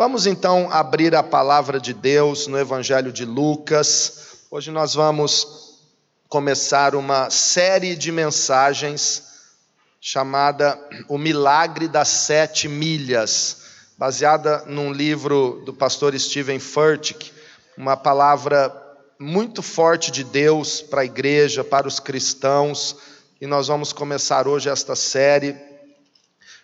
Vamos 0.00 0.24
então 0.26 0.70
abrir 0.72 1.14
a 1.14 1.22
palavra 1.22 1.78
de 1.78 1.92
Deus 1.92 2.46
no 2.46 2.58
Evangelho 2.58 3.12
de 3.12 3.26
Lucas. 3.26 4.46
Hoje 4.50 4.70
nós 4.70 4.94
vamos 4.94 5.76
começar 6.26 6.94
uma 6.94 7.28
série 7.28 7.94
de 7.94 8.10
mensagens 8.10 9.24
chamada 10.00 10.80
O 11.06 11.18
Milagre 11.18 11.86
das 11.86 12.08
Sete 12.08 12.66
Milhas, 12.66 13.58
baseada 13.98 14.64
num 14.66 14.90
livro 14.90 15.62
do 15.66 15.74
pastor 15.74 16.18
Steven 16.18 16.58
Furtick, 16.58 17.30
uma 17.76 17.94
palavra 17.94 18.74
muito 19.18 19.60
forte 19.60 20.10
de 20.10 20.24
Deus 20.24 20.80
para 20.80 21.02
a 21.02 21.04
igreja, 21.04 21.62
para 21.62 21.86
os 21.86 22.00
cristãos, 22.00 22.96
e 23.38 23.46
nós 23.46 23.68
vamos 23.68 23.92
começar 23.92 24.48
hoje 24.48 24.70
esta 24.70 24.96
série 24.96 25.69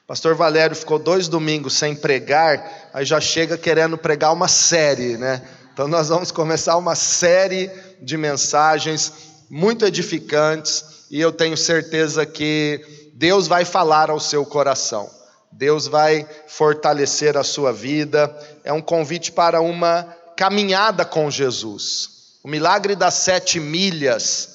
Pastor 0.06 0.36
Valério 0.36 0.76
ficou 0.76 1.00
dois 1.00 1.26
domingos 1.26 1.74
sem 1.74 1.96
pregar, 1.96 2.90
aí 2.94 3.04
já 3.04 3.20
chega 3.20 3.58
querendo 3.58 3.98
pregar 3.98 4.32
uma 4.32 4.46
série, 4.46 5.16
né? 5.16 5.42
Então 5.72 5.88
nós 5.88 6.08
vamos 6.08 6.30
começar 6.30 6.76
uma 6.76 6.94
série 6.94 7.68
de 8.00 8.16
mensagens 8.16 9.12
muito 9.50 9.84
edificantes 9.84 10.84
e 11.10 11.20
eu 11.20 11.32
tenho 11.32 11.56
certeza 11.56 12.24
que 12.24 13.10
Deus 13.14 13.48
vai 13.48 13.64
falar 13.64 14.08
ao 14.08 14.20
seu 14.20 14.46
coração. 14.46 15.10
Deus 15.50 15.88
vai 15.88 16.24
fortalecer 16.46 17.36
a 17.36 17.42
sua 17.42 17.72
vida. 17.72 18.32
É 18.62 18.72
um 18.72 18.80
convite 18.80 19.32
para 19.32 19.60
uma 19.60 20.04
caminhada 20.36 21.04
com 21.04 21.28
Jesus. 21.30 22.38
O 22.44 22.48
milagre 22.48 22.94
das 22.94 23.14
sete 23.14 23.58
milhas 23.58 24.50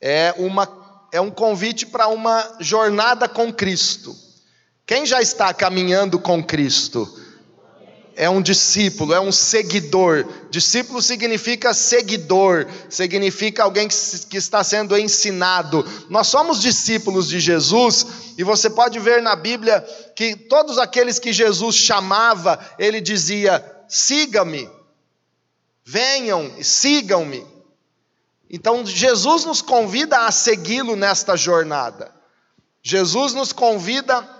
é, 0.00 0.34
uma, 0.38 0.66
é 1.12 1.20
um 1.20 1.30
convite 1.30 1.84
para 1.84 2.08
uma 2.08 2.56
jornada 2.58 3.28
com 3.28 3.52
Cristo. 3.52 4.23
Quem 4.86 5.06
já 5.06 5.22
está 5.22 5.52
caminhando 5.54 6.18
com 6.18 6.44
Cristo? 6.44 7.08
É 8.16 8.28
um 8.30 8.40
discípulo, 8.40 9.12
é 9.12 9.18
um 9.18 9.32
seguidor. 9.32 10.26
Discípulo 10.50 11.02
significa 11.02 11.74
seguidor, 11.74 12.66
significa 12.88 13.64
alguém 13.64 13.88
que 13.88 14.36
está 14.36 14.62
sendo 14.62 14.96
ensinado. 14.96 15.84
Nós 16.08 16.28
somos 16.28 16.60
discípulos 16.60 17.28
de 17.28 17.40
Jesus, 17.40 18.06
e 18.38 18.44
você 18.44 18.70
pode 18.70 19.00
ver 19.00 19.20
na 19.20 19.34
Bíblia 19.34 19.80
que 20.14 20.36
todos 20.36 20.78
aqueles 20.78 21.18
que 21.18 21.32
Jesus 21.32 21.74
chamava, 21.74 22.58
ele 22.78 23.00
dizia: 23.00 23.64
siga-me, 23.88 24.70
venham, 25.84 26.52
sigam-me. 26.62 27.44
Então 28.48 28.86
Jesus 28.86 29.44
nos 29.44 29.60
convida 29.60 30.26
a 30.26 30.30
segui-lo 30.30 30.94
nesta 30.94 31.36
jornada. 31.36 32.12
Jesus 32.80 33.32
nos 33.32 33.52
convida 33.52 34.33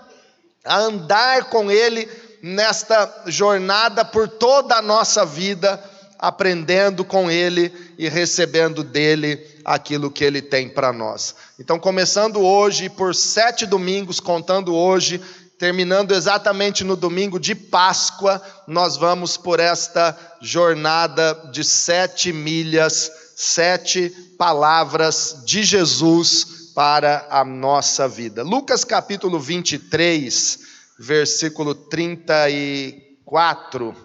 a 0.65 0.77
andar 0.79 1.45
com 1.45 1.69
Ele 1.71 2.09
nesta 2.41 3.23
jornada 3.27 4.03
por 4.03 4.27
toda 4.27 4.75
a 4.75 4.81
nossa 4.81 5.25
vida, 5.25 5.81
aprendendo 6.17 7.05
com 7.05 7.29
Ele 7.29 7.71
e 7.97 8.09
recebendo 8.09 8.83
dele 8.83 9.43
aquilo 9.63 10.11
que 10.11 10.23
Ele 10.23 10.41
tem 10.41 10.67
para 10.67 10.91
nós. 10.91 11.35
Então, 11.59 11.79
começando 11.79 12.41
hoje, 12.41 12.89
por 12.89 13.13
sete 13.13 13.65
domingos, 13.65 14.19
contando 14.19 14.75
hoje, 14.75 15.21
terminando 15.57 16.13
exatamente 16.13 16.83
no 16.83 16.95
domingo 16.95 17.39
de 17.39 17.55
Páscoa, 17.55 18.41
nós 18.67 18.97
vamos 18.97 19.37
por 19.37 19.59
esta 19.59 20.17
jornada 20.41 21.49
de 21.51 21.63
sete 21.63 22.33
milhas, 22.33 23.11
sete 23.35 24.09
palavras 24.37 25.37
de 25.45 25.63
Jesus 25.63 26.54
para 26.75 27.25
a 27.29 27.45
nossa 27.45 28.07
vida. 28.07 28.43
Lucas 28.43 28.83
capítulo 28.83 29.39
23, 29.39 30.59
versículo 30.99 31.73
34. 31.73 33.95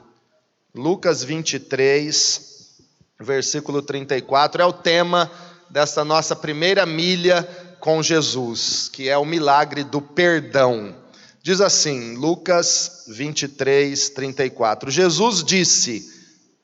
Lucas 0.72 1.24
23, 1.24 2.78
versículo 3.18 3.82
34 3.82 4.62
é 4.62 4.64
o 4.64 4.72
tema 4.72 5.28
dessa 5.68 6.04
nossa 6.04 6.36
primeira 6.36 6.86
milha 6.86 7.42
com 7.80 8.00
Jesus, 8.00 8.88
que 8.88 9.08
é 9.08 9.18
o 9.18 9.24
milagre 9.24 9.82
do 9.82 10.00
perdão. 10.00 10.94
Diz 11.42 11.60
assim, 11.60 12.14
Lucas 12.14 13.06
23, 13.08 14.10
34. 14.10 14.92
Jesus 14.92 15.42
disse: 15.42 16.08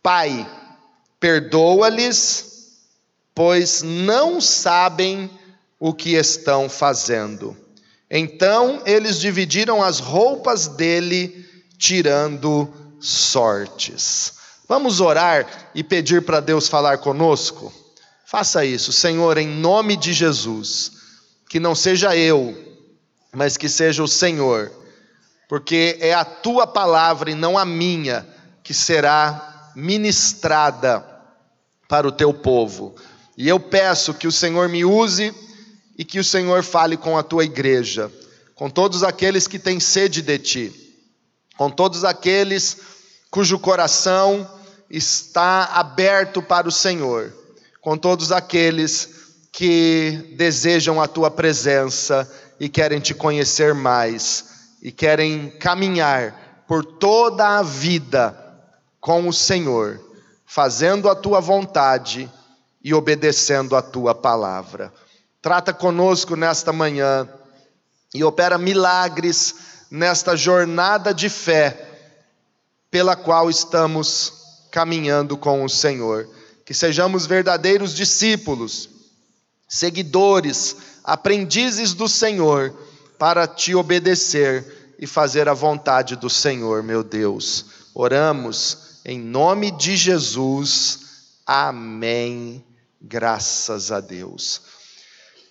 Pai, 0.01 0.49
perdoa-lhes, 1.19 2.77
pois 3.35 3.83
não 3.83 4.41
sabem 4.41 5.29
o 5.79 5.93
que 5.93 6.15
estão 6.15 6.69
fazendo. 6.69 7.57
Então 8.11 8.83
eles 8.87 9.19
dividiram 9.19 9.83
as 9.83 9.99
roupas 9.99 10.69
dele, 10.69 11.45
tirando 11.79 12.73
sortes. 13.01 14.35
Vamos 14.69 15.01
orar 15.01 15.71
e 15.75 15.83
pedir 15.83 16.23
para 16.23 16.41
Deus 16.41 16.69
falar 16.69 16.99
conosco? 16.99 17.73
Faça 18.25 18.65
isso, 18.65 18.93
Senhor, 18.93 19.39
em 19.39 19.47
nome 19.47 19.97
de 19.97 20.13
Jesus. 20.13 20.93
Que 21.49 21.61
não 21.61 21.75
seja 21.75 22.17
eu, 22.17 22.57
mas 23.33 23.57
que 23.57 23.69
seja 23.69 24.03
o 24.03 24.09
Senhor, 24.09 24.73
porque 25.49 25.97
é 26.01 26.13
a 26.13 26.25
tua 26.25 26.67
palavra 26.67 27.31
e 27.31 27.35
não 27.35 27.57
a 27.57 27.65
minha 27.65 28.27
que 28.65 28.75
será 28.75 29.71
ministrada 29.77 31.07
para 31.89 32.09
o 32.09 32.13
teu 32.13 32.35
povo. 32.35 32.97
E 33.39 33.49
eu 33.49 33.61
peço 33.61 34.15
que 34.15 34.27
o 34.27 34.33
Senhor 34.33 34.69
me 34.69 34.85
use 34.85 35.33
e 35.99 36.05
que 36.05 36.19
o 36.19 36.25
Senhor 36.25 36.63
fale 36.63 36.97
com 36.97 37.17
a 37.17 37.23
tua 37.23 37.45
igreja, 37.45 38.11
com 38.55 38.69
todos 38.69 39.03
aqueles 39.03 39.47
que 39.47 39.59
têm 39.59 39.81
sede 39.81 40.23
de 40.23 40.39
ti, 40.39 40.99
com 41.57 41.71
todos 41.71 42.05
aqueles 42.05 42.77
cujo 43.31 43.59
coração 43.59 44.49
está 44.91 45.65
aberto 45.75 46.43
para 46.43 46.69
o 46.69 46.73
Senhor, 46.73 47.33
com 47.81 47.97
todos 47.97 48.31
aqueles 48.31 49.09
que 49.53 50.35
desejam 50.37 51.01
a 51.01 51.09
tua 51.09 51.31
presença 51.31 52.31
e 52.61 52.69
querem 52.69 53.01
te 53.01 53.15
conhecer 53.15 53.75
mais 53.75 54.45
e 54.83 54.93
querem 54.93 55.51
caminhar 55.59 56.65
por 56.69 56.85
toda 56.85 57.59
a 57.59 57.63
vida 57.63 58.37
com 59.01 59.29
o 59.29 59.33
Senhor, 59.33 60.01
fazendo 60.45 61.09
a 61.09 61.15
tua 61.15 61.41
vontade 61.41 62.31
e 62.83 62.93
obedecendo 62.93 63.75
a 63.75 63.83
tua 63.83 64.15
palavra. 64.15 64.93
Trata 65.47 65.73
conosco 65.73 66.35
nesta 66.35 66.73
manhã 66.73 67.29
e 68.13 68.25
opera 68.25 68.59
milagres 68.59 69.55
nesta 69.89 70.35
jornada 70.35 71.15
de 71.15 71.29
fé 71.29 71.89
pela 72.91 73.15
qual 73.15 73.49
estamos 73.49 74.33
caminhando 74.73 75.37
com 75.37 75.63
o 75.63 75.69
Senhor. 75.69 76.29
Que 76.65 76.75
sejamos 76.75 77.27
verdadeiros 77.27 77.95
discípulos, 77.95 78.89
seguidores, 79.69 80.79
aprendizes 81.05 81.95
do 81.95 82.09
Senhor, 82.09 82.75
para 83.17 83.47
te 83.47 83.73
obedecer 83.73 84.97
e 84.99 85.07
fazer 85.07 85.49
a 85.49 85.55
vontade 85.55 86.17
do 86.17 86.29
Senhor, 86.29 86.83
meu 86.83 87.05
Deus. 87.05 87.67
Oramos 87.95 88.99
em 89.05 89.17
nome 89.17 89.71
de 89.71 89.97
Jesus. 89.97 90.99
Amém. 91.47 92.65
Graças 93.01 93.93
a 93.93 94.01
Deus. 94.01 94.75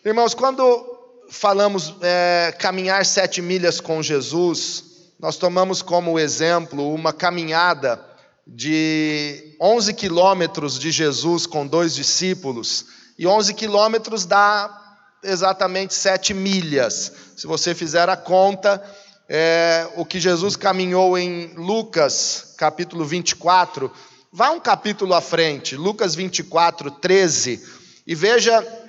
Irmãos, 0.06 0.36
quando 0.36 0.86
falamos 1.30 1.96
é, 2.00 2.56
caminhar 2.60 3.04
sete 3.04 3.42
milhas 3.42 3.82
com 3.82 4.04
Jesus, 4.04 4.84
nós 5.20 5.36
tomamos 5.36 5.82
como 5.82 6.20
exemplo 6.20 6.94
uma 6.94 7.12
caminhada 7.12 8.00
de 8.46 9.58
11 9.60 9.96
quilômetros 9.96 10.78
de 10.78 10.92
Jesus 10.92 11.48
com 11.48 11.66
dois 11.66 11.96
discípulos, 11.96 12.86
e 13.18 13.26
11 13.26 13.56
quilômetros 13.56 14.28
dá 14.28 15.00
exatamente 15.24 15.96
sete 15.96 16.36
milhas. 16.36 17.12
Se 17.36 17.48
você 17.48 17.74
fizer 17.74 18.08
a 18.08 18.16
conta, 18.16 18.80
é, 19.28 19.88
o 19.96 20.06
que 20.06 20.20
Jesus 20.20 20.56
caminhou 20.56 21.18
em 21.18 21.48
Lucas, 21.56 22.54
capítulo 22.60 23.06
24, 23.06 23.92
vá 24.32 24.52
um 24.52 24.60
capítulo 24.60 25.16
à 25.16 25.22
frente, 25.22 25.76
Lucas 25.76 26.14
24, 26.14 26.92
13, 26.92 27.60
e 28.06 28.14
veja 28.14 28.85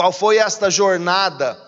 qual 0.00 0.12
foi 0.12 0.38
esta 0.38 0.70
jornada 0.70 1.60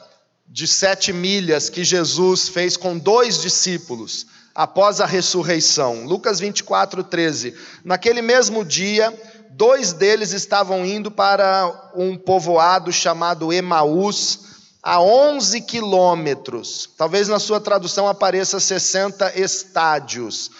de 0.49 0.67
sete 0.67 1.13
milhas 1.13 1.69
que 1.69 1.85
Jesus 1.85 2.49
fez 2.49 2.79
com 2.79 2.97
dois 2.97 3.43
discípulos 3.43 4.25
após 4.55 5.03
a 5.03 5.05
ressurreição? 5.05 6.07
Lucas 6.07 6.41
24, 6.41 7.05
13. 7.05 7.55
Naquele 7.85 8.23
mesmo 8.23 8.65
dia, 8.65 9.13
dois 9.51 9.93
deles 9.93 10.33
estavam 10.33 10.83
indo 10.83 11.11
para 11.11 11.93
um 11.95 12.17
povoado 12.17 12.91
chamado 12.91 13.53
Emaús, 13.53 14.39
a 14.83 14.99
11 14.99 15.61
quilômetros. 15.61 16.89
Talvez 16.97 17.29
na 17.29 17.39
sua 17.39 17.61
tradução 17.61 18.09
apareça 18.09 18.59
60 18.59 19.39
estádios. 19.39 20.51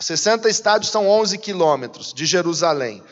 60 0.00 0.48
estádios 0.48 0.90
são 0.90 1.06
11 1.06 1.36
quilômetros 1.36 2.14
de 2.14 2.24
Jerusalém. 2.24 3.02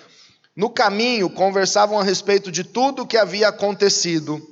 No 0.59 0.69
caminho, 0.69 1.31
conversavam 1.31 2.01
a 2.01 2.03
respeito 2.03 2.51
de 2.51 2.65
tudo 2.65 3.03
o 3.03 3.07
que 3.07 3.17
havia 3.17 3.47
acontecido. 3.47 4.45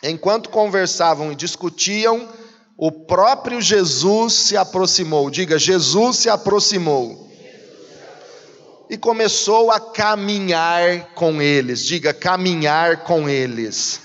Enquanto 0.00 0.48
conversavam 0.48 1.32
e 1.32 1.34
discutiam, 1.34 2.28
o 2.78 2.92
próprio 2.92 3.60
Jesus 3.60 4.32
se 4.32 4.56
aproximou. 4.56 5.28
Diga, 5.28 5.58
Jesus 5.58 6.18
se 6.18 6.30
aproximou. 6.30 7.28
E 8.88 8.96
começou 8.96 9.72
a 9.72 9.80
caminhar 9.80 11.14
com 11.16 11.42
eles. 11.42 11.84
Diga, 11.84 12.14
caminhar 12.14 13.02
com 13.02 13.28
eles. 13.28 14.02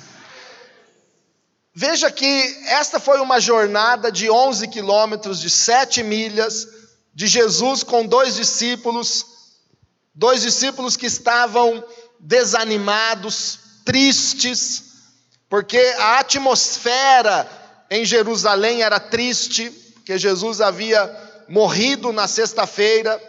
Veja 1.76 2.10
que 2.10 2.58
esta 2.70 3.00
foi 3.00 3.22
uma 3.22 3.40
jornada 3.40 4.12
de 4.12 4.32
11 4.32 4.68
quilômetros, 4.68 5.40
de 5.40 5.52
7 5.52 6.02
milhas, 6.02 6.68
de 7.14 7.28
Jesus 7.28 7.84
com 7.84 8.04
dois 8.04 8.34
discípulos, 8.34 9.39
dois 10.14 10.42
discípulos 10.42 10.96
que 10.96 11.06
estavam 11.06 11.84
desanimados, 12.20 13.60
tristes, 13.86 14.84
porque 15.50 15.80
a 15.98 16.20
atmosfera 16.20 17.50
em 17.90 18.06
Jerusalém 18.06 18.84
era 18.84 19.00
triste, 19.00 19.70
porque 19.96 20.18
Jesus 20.18 20.62
havia 20.62 21.46
morrido 21.48 22.12
na 22.12 22.28
sexta-feira, 22.28 23.20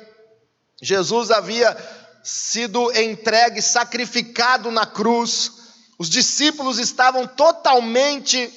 Jesus 0.82 1.30
havia 1.30 1.76
sido 2.22 2.92
entregue, 2.92 3.62
sacrificado 3.62 4.70
na 4.70 4.86
cruz, 4.86 5.52
os 5.98 6.08
discípulos 6.08 6.78
estavam 6.78 7.26
totalmente 7.26 8.50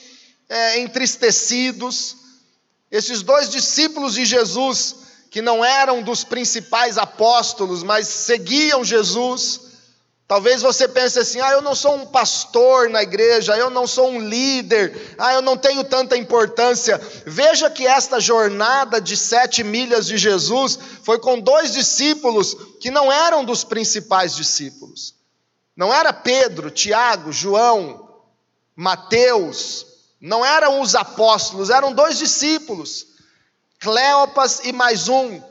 é, 0.47 0.79
entristecidos. 0.79 2.15
Esses 2.89 3.21
dois 3.21 3.49
discípulos 3.49 4.13
de 4.13 4.23
Jesus, 4.23 4.95
que 5.33 5.41
não 5.41 5.65
eram 5.65 6.03
dos 6.03 6.24
principais 6.24 6.95
apóstolos, 6.95 7.81
mas 7.81 8.07
seguiam 8.07 8.85
Jesus, 8.85 9.62
Talvez 10.25 10.62
você 10.62 10.88
pense 10.88 11.19
assim: 11.19 11.41
ah, 11.41 11.51
eu 11.51 11.62
não 11.62 11.75
sou 11.75 11.95
um 11.95 12.06
pastor 12.06 12.89
na 12.89 13.03
igreja, 13.03 13.57
eu 13.57 13.69
não 13.69 13.85
sou 13.85 14.09
um 14.09 14.19
líder, 14.19 15.15
ah, 15.18 15.33
eu 15.33 15.41
não 15.41 15.57
tenho 15.57 15.83
tanta 15.83 16.18
importância. 16.18 17.00
Veja 17.25 17.69
que 17.69 17.85
esta 17.85 18.19
jornada 18.19 19.01
de 19.01 19.18
sete 19.18 19.63
milhas 19.63 20.07
de 20.07 20.18
Jesus 20.18 20.80
foi 21.03 21.19
com 21.19 21.39
dois 21.39 21.74
discípulos 21.74 22.56
que 22.80 22.89
não 22.89 23.12
eram 23.12 23.44
dos 23.44 23.63
principais 23.63 24.35
discípulos. 24.35 25.13
Não 25.75 25.94
era 25.94 26.13
Pedro, 26.13 26.71
Tiago, 26.71 27.31
João, 27.31 28.09
Mateus, 28.75 29.85
não 30.21 30.44
eram 30.44 30.80
os 30.80 30.95
apóstolos, 30.95 31.69
eram 31.69 31.94
dois 31.94 32.18
discípulos, 32.18 33.12
Cleopas 33.83 34.62
e 34.63 34.71
mais 34.71 35.09
um, 35.09 35.41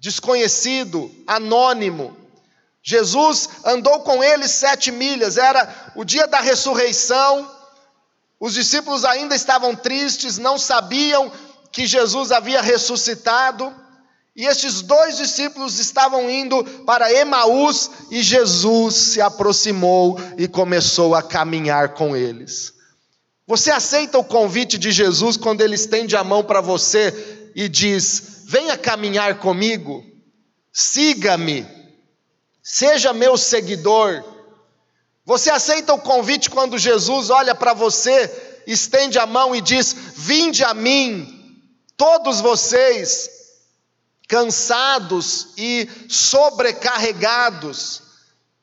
desconhecido, 0.00 1.14
anônimo. 1.26 2.16
Jesus 2.82 3.46
andou 3.62 4.00
com 4.00 4.24
eles 4.24 4.52
sete 4.52 4.90
milhas, 4.90 5.36
era 5.36 5.92
o 5.94 6.02
dia 6.02 6.26
da 6.26 6.40
ressurreição. 6.40 7.46
Os 8.40 8.54
discípulos 8.54 9.04
ainda 9.04 9.36
estavam 9.36 9.76
tristes, 9.76 10.38
não 10.38 10.56
sabiam 10.56 11.30
que 11.70 11.86
Jesus 11.86 12.32
havia 12.32 12.62
ressuscitado. 12.62 13.70
E 14.34 14.46
estes 14.46 14.80
dois 14.80 15.18
discípulos 15.18 15.78
estavam 15.78 16.30
indo 16.30 16.64
para 16.86 17.12
Emaús 17.12 17.90
e 18.10 18.22
Jesus 18.22 18.94
se 18.94 19.20
aproximou 19.20 20.18
e 20.38 20.48
começou 20.48 21.14
a 21.14 21.22
caminhar 21.22 21.90
com 21.90 22.16
eles. 22.16 22.72
Você 23.46 23.70
aceita 23.70 24.16
o 24.16 24.24
convite 24.24 24.78
de 24.78 24.90
Jesus 24.90 25.36
quando 25.36 25.60
ele 25.60 25.74
estende 25.74 26.16
a 26.16 26.24
mão 26.24 26.42
para 26.42 26.62
você 26.62 27.37
e 27.58 27.68
diz: 27.68 28.44
Venha 28.44 28.78
caminhar 28.78 29.40
comigo, 29.40 30.06
siga-me. 30.72 31.66
Seja 32.62 33.12
meu 33.12 33.36
seguidor. 33.36 34.22
Você 35.24 35.50
aceita 35.50 35.92
o 35.92 36.00
convite 36.00 36.48
quando 36.48 36.78
Jesus 36.78 37.30
olha 37.30 37.56
para 37.56 37.74
você, 37.74 38.62
estende 38.64 39.18
a 39.18 39.26
mão 39.26 39.56
e 39.56 39.60
diz: 39.60 39.92
Vinde 40.14 40.62
a 40.62 40.72
mim, 40.72 41.60
todos 41.96 42.40
vocês, 42.40 43.28
cansados 44.28 45.48
e 45.56 45.90
sobrecarregados, 46.08 48.02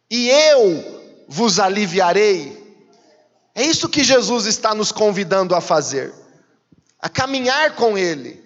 e 0.09 0.29
eu 0.29 1.25
vos 1.27 1.59
aliviarei. 1.59 2.63
É 3.53 3.61
isso 3.61 3.89
que 3.89 4.05
Jesus 4.05 4.45
está 4.45 4.73
nos 4.73 4.93
convidando 4.93 5.53
a 5.53 5.59
fazer, 5.59 6.13
a 6.97 7.09
caminhar 7.09 7.75
com 7.75 7.97
Ele, 7.97 8.44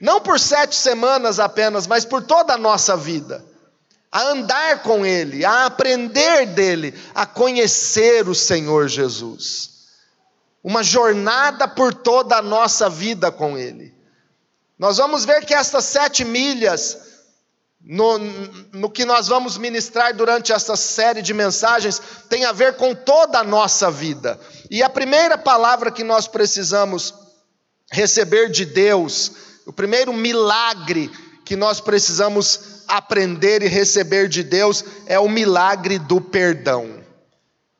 não 0.00 0.20
por 0.20 0.40
sete 0.40 0.74
semanas 0.74 1.38
apenas, 1.38 1.86
mas 1.86 2.04
por 2.04 2.22
toda 2.22 2.54
a 2.54 2.58
nossa 2.58 2.96
vida 2.96 3.44
a 4.10 4.22
andar 4.22 4.82
com 4.82 5.06
Ele, 5.06 5.44
a 5.44 5.66
aprender 5.66 6.46
dele, 6.46 6.98
a 7.14 7.24
conhecer 7.24 8.28
o 8.28 8.34
Senhor 8.34 8.88
Jesus. 8.88 9.70
Uma 10.62 10.82
jornada 10.82 11.68
por 11.68 11.94
toda 11.94 12.36
a 12.36 12.42
nossa 12.42 12.90
vida 12.90 13.30
com 13.30 13.56
Ele. 13.56 13.94
Nós 14.78 14.96
vamos 14.96 15.24
ver 15.24 15.44
que 15.44 15.54
estas 15.54 15.84
sete 15.84 16.24
milhas, 16.24 16.98
no, 17.80 18.18
no 18.72 18.90
que 18.90 19.04
nós 19.04 19.28
vamos 19.28 19.56
ministrar 19.56 20.14
durante 20.14 20.52
essa 20.52 20.74
série 20.74 21.22
de 21.22 21.32
mensagens, 21.32 22.00
tem 22.28 22.44
a 22.44 22.52
ver 22.52 22.76
com 22.76 22.94
toda 22.94 23.38
a 23.38 23.44
nossa 23.44 23.90
vida. 23.90 24.40
E 24.70 24.82
a 24.82 24.90
primeira 24.90 25.38
palavra 25.38 25.90
que 25.90 26.02
nós 26.02 26.26
precisamos 26.26 27.14
receber 27.92 28.50
de 28.50 28.64
Deus, 28.64 29.32
o 29.70 29.72
primeiro 29.72 30.12
milagre 30.12 31.08
que 31.44 31.54
nós 31.54 31.80
precisamos 31.80 32.82
aprender 32.88 33.62
e 33.62 33.68
receber 33.68 34.28
de 34.28 34.42
Deus 34.42 34.84
é 35.06 35.16
o 35.16 35.28
milagre 35.28 35.96
do 35.96 36.20
perdão. 36.20 37.00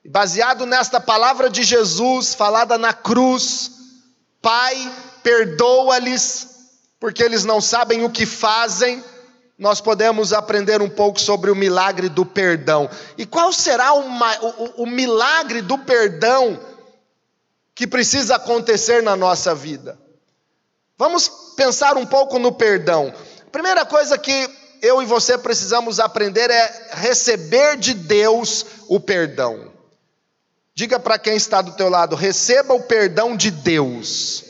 Baseado 0.07 0.65
nesta 0.67 1.01
palavra 1.01 1.51
de 1.51 1.65
Jesus, 1.65 2.33
falada 2.33 2.79
na 2.79 2.93
cruz, 2.93 3.73
Pai, 4.41 4.77
perdoa-lhes, 5.25 6.47
porque 7.01 7.25
eles 7.25 7.45
não 7.45 7.61
sabem 7.61 8.05
o 8.05 8.11
que 8.11 8.25
fazem, 8.25 9.03
nós 9.59 9.81
podemos 9.81 10.33
aprender 10.33 10.81
um 10.81 10.89
pouco 10.89 11.21
sobre 11.21 11.51
o 11.51 11.57
milagre 11.57 12.09
do 12.09 12.25
perdão. 12.25 12.89
E 13.19 13.27
qual 13.27 13.53
será 13.53 13.95
o, 13.95 14.03
o, 14.03 14.85
o 14.85 14.87
milagre 14.87 15.61
do 15.61 15.77
perdão 15.77 16.57
que 17.75 17.85
precisa 17.85 18.37
acontecer 18.37 19.03
na 19.03 19.17
nossa 19.17 19.57
vida? 19.57 19.99
Vamos 21.01 21.50
pensar 21.61 21.99
um 21.99 22.07
pouco 22.07 22.39
no 22.39 22.53
perdão. 22.53 23.13
A 23.47 23.51
primeira 23.51 23.85
coisa 23.85 24.17
que 24.17 24.49
eu 24.81 25.03
e 25.03 25.05
você 25.05 25.37
precisamos 25.37 26.01
aprender 26.01 26.51
é 26.51 26.89
receber 26.93 27.77
de 27.77 27.93
Deus 27.93 28.65
o 28.89 28.99
perdão. 28.99 29.71
Diga 30.75 30.99
para 30.99 31.19
quem 31.19 31.37
está 31.37 31.61
do 31.61 31.73
teu 31.73 31.91
lado, 31.91 32.17
receba 32.17 32.73
o 32.73 32.85
perdão 32.85 33.37
de 33.37 33.51
Deus. 33.51 34.43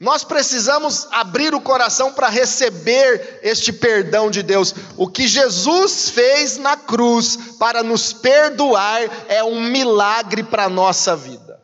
Nós 0.00 0.24
precisamos 0.24 1.06
abrir 1.10 1.54
o 1.54 1.60
coração 1.60 2.14
para 2.14 2.30
receber 2.30 3.40
este 3.42 3.70
perdão 3.70 4.30
de 4.30 4.42
Deus. 4.42 4.74
O 4.96 5.06
que 5.06 5.28
Jesus 5.28 6.08
fez 6.08 6.56
na 6.56 6.78
cruz 6.78 7.36
para 7.58 7.82
nos 7.82 8.14
perdoar 8.14 9.02
é 9.28 9.44
um 9.44 9.60
milagre 9.60 10.44
para 10.44 10.64
a 10.64 10.70
nossa 10.70 11.14
vida. 11.14 11.60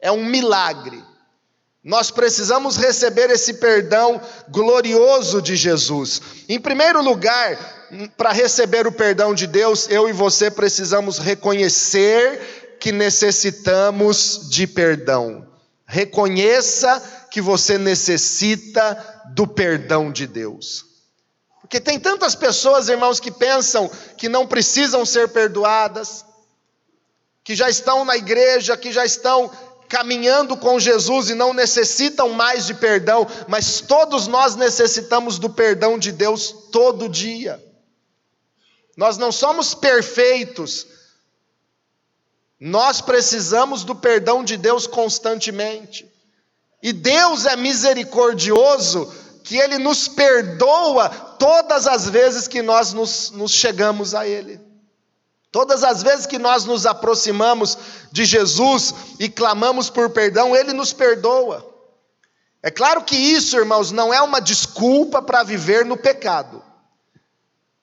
É 0.00 0.10
um 0.10 0.24
milagre. 0.24 1.04
Nós 1.84 2.10
precisamos 2.10 2.78
receber 2.78 3.28
esse 3.28 3.54
perdão 3.54 4.18
glorioso 4.48 5.42
de 5.42 5.54
Jesus. 5.54 6.22
Em 6.48 6.58
primeiro 6.58 7.02
lugar, 7.02 7.58
para 8.16 8.32
receber 8.32 8.86
o 8.86 8.92
perdão 8.92 9.34
de 9.34 9.46
Deus, 9.46 9.86
eu 9.90 10.08
e 10.08 10.12
você 10.12 10.50
precisamos 10.50 11.18
reconhecer 11.18 12.78
que 12.80 12.90
necessitamos 12.90 14.48
de 14.48 14.66
perdão. 14.66 15.46
Reconheça 15.86 17.02
que 17.30 17.42
você 17.42 17.76
necessita 17.76 19.22
do 19.34 19.46
perdão 19.46 20.10
de 20.10 20.26
Deus. 20.26 20.86
Porque 21.60 21.78
tem 21.80 22.00
tantas 22.00 22.34
pessoas, 22.34 22.88
irmãos, 22.88 23.20
que 23.20 23.30
pensam 23.30 23.90
que 24.16 24.28
não 24.28 24.46
precisam 24.46 25.04
ser 25.04 25.28
perdoadas, 25.28 26.24
que 27.42 27.54
já 27.54 27.68
estão 27.68 28.06
na 28.06 28.16
igreja, 28.16 28.74
que 28.74 28.90
já 28.90 29.04
estão 29.04 29.50
caminhando 29.88 30.56
com 30.56 30.78
Jesus 30.78 31.30
e 31.30 31.34
não 31.34 31.52
necessitam 31.52 32.30
mais 32.30 32.66
de 32.66 32.74
perdão, 32.74 33.26
mas 33.48 33.80
todos 33.80 34.26
nós 34.26 34.56
necessitamos 34.56 35.38
do 35.38 35.50
perdão 35.50 35.98
de 35.98 36.12
Deus 36.12 36.54
todo 36.72 37.08
dia. 37.08 37.62
Nós 38.96 39.18
não 39.18 39.32
somos 39.32 39.74
perfeitos, 39.74 40.86
nós 42.58 43.00
precisamos 43.00 43.84
do 43.84 43.94
perdão 43.94 44.44
de 44.44 44.56
Deus 44.56 44.86
constantemente. 44.86 46.10
E 46.82 46.92
Deus 46.92 47.46
é 47.46 47.56
misericordioso, 47.56 49.12
que 49.42 49.56
Ele 49.56 49.78
nos 49.78 50.08
perdoa 50.08 51.08
todas 51.38 51.86
as 51.86 52.08
vezes 52.08 52.48
que 52.48 52.62
nós 52.62 52.92
nos, 52.92 53.30
nos 53.30 53.52
chegamos 53.52 54.14
a 54.14 54.26
Ele. 54.26 54.60
Todas 55.54 55.84
as 55.84 56.02
vezes 56.02 56.26
que 56.26 56.36
nós 56.36 56.64
nos 56.64 56.84
aproximamos 56.84 57.78
de 58.10 58.24
Jesus 58.24 58.92
e 59.20 59.28
clamamos 59.28 59.88
por 59.88 60.10
perdão, 60.10 60.56
Ele 60.56 60.72
nos 60.72 60.92
perdoa. 60.92 61.64
É 62.60 62.72
claro 62.72 63.02
que 63.02 63.14
isso, 63.14 63.56
irmãos, 63.56 63.92
não 63.92 64.12
é 64.12 64.20
uma 64.20 64.40
desculpa 64.40 65.22
para 65.22 65.44
viver 65.44 65.84
no 65.84 65.96
pecado, 65.96 66.60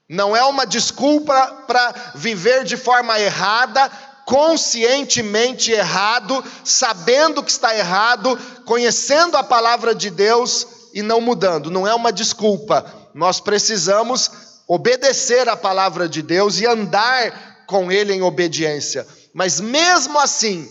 não 0.09 0.35
é 0.35 0.43
uma 0.43 0.65
desculpa 0.65 1.63
para 1.65 2.11
viver 2.13 2.65
de 2.65 2.75
forma 2.75 3.17
errada, 3.17 3.89
conscientemente 4.25 5.71
errado, 5.71 6.43
sabendo 6.65 7.41
que 7.41 7.51
está 7.51 7.73
errado, 7.73 8.37
conhecendo 8.65 9.37
a 9.37 9.43
palavra 9.45 9.95
de 9.95 10.09
Deus 10.09 10.67
e 10.93 11.01
não 11.01 11.21
mudando. 11.21 11.71
Não 11.71 11.87
é 11.87 11.95
uma 11.95 12.11
desculpa. 12.11 12.85
Nós 13.13 13.39
precisamos 13.39 14.29
obedecer 14.67 15.47
a 15.47 15.55
palavra 15.55 16.09
de 16.09 16.21
Deus 16.21 16.59
e 16.59 16.65
andar 16.65 17.50
com 17.71 17.89
Ele 17.89 18.13
em 18.13 18.21
obediência. 18.21 19.07
Mas 19.33 19.61
mesmo 19.61 20.19
assim, 20.19 20.69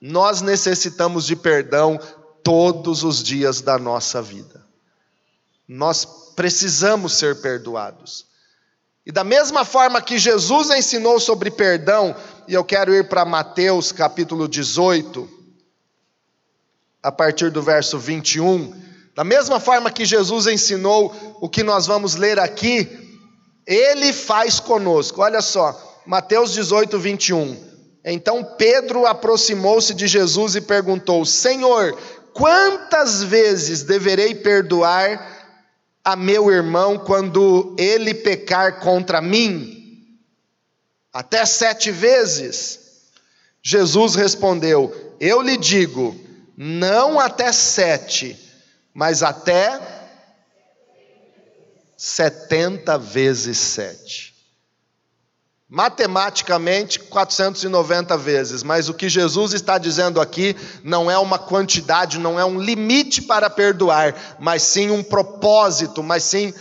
nós 0.00 0.40
necessitamos 0.40 1.24
de 1.24 1.36
perdão 1.36 2.00
todos 2.42 3.04
os 3.04 3.22
dias 3.22 3.60
da 3.60 3.78
nossa 3.78 4.20
vida. 4.20 4.66
Nós 5.68 6.04
precisamos 6.34 7.14
ser 7.14 7.40
perdoados. 7.40 8.26
E 9.06 9.12
da 9.12 9.22
mesma 9.22 9.64
forma 9.64 10.02
que 10.02 10.18
Jesus 10.18 10.68
ensinou 10.70 11.20
sobre 11.20 11.48
perdão, 11.48 12.16
e 12.48 12.54
eu 12.54 12.64
quero 12.64 12.92
ir 12.92 13.08
para 13.08 13.24
Mateus 13.24 13.92
capítulo 13.92 14.48
18, 14.48 15.28
a 17.02 17.12
partir 17.12 17.52
do 17.52 17.62
verso 17.62 18.00
21. 18.00 18.82
Da 19.14 19.22
mesma 19.22 19.60
forma 19.60 19.92
que 19.92 20.04
Jesus 20.04 20.48
ensinou 20.48 21.38
o 21.40 21.48
que 21.48 21.62
nós 21.62 21.86
vamos 21.86 22.16
ler 22.16 22.40
aqui, 22.40 23.03
ele 23.66 24.12
faz 24.12 24.60
conosco. 24.60 25.22
Olha 25.22 25.40
só, 25.40 26.02
Mateus 26.06 26.52
18, 26.52 26.98
21. 26.98 27.74
Então 28.04 28.44
Pedro 28.58 29.06
aproximou-se 29.06 29.94
de 29.94 30.06
Jesus 30.06 30.54
e 30.54 30.60
perguntou: 30.60 31.24
Senhor, 31.24 31.98
quantas 32.32 33.22
vezes 33.22 33.82
deverei 33.82 34.34
perdoar 34.34 35.32
a 36.04 36.14
meu 36.14 36.50
irmão 36.50 36.98
quando 36.98 37.74
ele 37.78 38.12
pecar 38.12 38.80
contra 38.80 39.22
mim? 39.22 39.74
Até 41.12 41.46
sete 41.46 41.90
vezes. 41.90 42.80
Jesus 43.62 44.14
respondeu: 44.14 44.94
Eu 45.18 45.40
lhe 45.40 45.56
digo, 45.56 46.14
não 46.54 47.18
até 47.18 47.50
sete, 47.50 48.38
mas 48.92 49.22
até 49.22 49.93
setenta 52.04 52.98
vezes 52.98 53.56
sete. 53.56 54.34
Matematicamente, 55.66 57.00
490 57.00 58.18
vezes, 58.18 58.62
mas 58.62 58.90
o 58.90 58.94
que 58.94 59.08
Jesus 59.08 59.54
está 59.54 59.78
dizendo 59.78 60.20
aqui 60.20 60.54
não 60.84 61.10
é 61.10 61.16
uma 61.16 61.38
quantidade, 61.38 62.18
não 62.18 62.38
é 62.38 62.44
um 62.44 62.60
limite 62.60 63.22
para 63.22 63.48
perdoar, 63.48 64.36
mas 64.38 64.62
sim 64.64 64.90
um 64.90 65.02
propósito, 65.02 66.02
mas 66.02 66.24
sim 66.24 66.52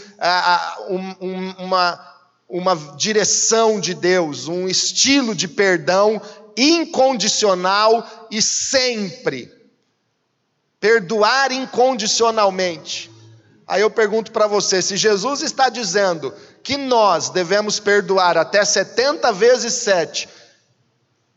um, 0.87 1.27
um, 1.27 1.51
uma, 1.59 1.99
uma 2.47 2.75
direção 2.95 3.81
de 3.81 3.93
Deus, 3.93 4.47
um 4.47 4.65
estilo 4.65 5.35
de 5.35 5.49
perdão 5.49 6.21
incondicional 6.55 8.27
e 8.31 8.41
sempre. 8.41 9.51
Perdoar 10.79 11.51
incondicionalmente. 11.51 13.12
Aí 13.67 13.81
eu 13.81 13.89
pergunto 13.89 14.31
para 14.31 14.47
você: 14.47 14.81
se 14.81 14.97
Jesus 14.97 15.41
está 15.41 15.69
dizendo 15.69 16.33
que 16.61 16.77
nós 16.77 17.29
devemos 17.29 17.79
perdoar 17.79 18.37
até 18.37 18.63
70 18.63 19.31
vezes 19.33 19.73
7 19.73 20.29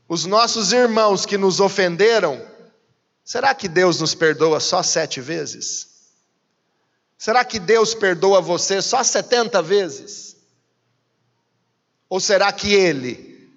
os 0.08 0.24
nossos 0.24 0.72
irmãos 0.72 1.26
que 1.26 1.36
nos 1.36 1.58
ofenderam, 1.58 2.40
será 3.24 3.54
que 3.54 3.66
Deus 3.68 4.00
nos 4.00 4.14
perdoa 4.14 4.60
só 4.60 4.82
sete 4.82 5.20
vezes? 5.20 5.96
Será 7.18 7.44
que 7.44 7.58
Deus 7.58 7.94
perdoa 7.94 8.40
você 8.40 8.80
só 8.80 9.02
70 9.02 9.60
vezes? 9.62 10.36
Ou 12.08 12.20
será 12.20 12.52
que 12.52 12.72
Ele, 12.72 13.50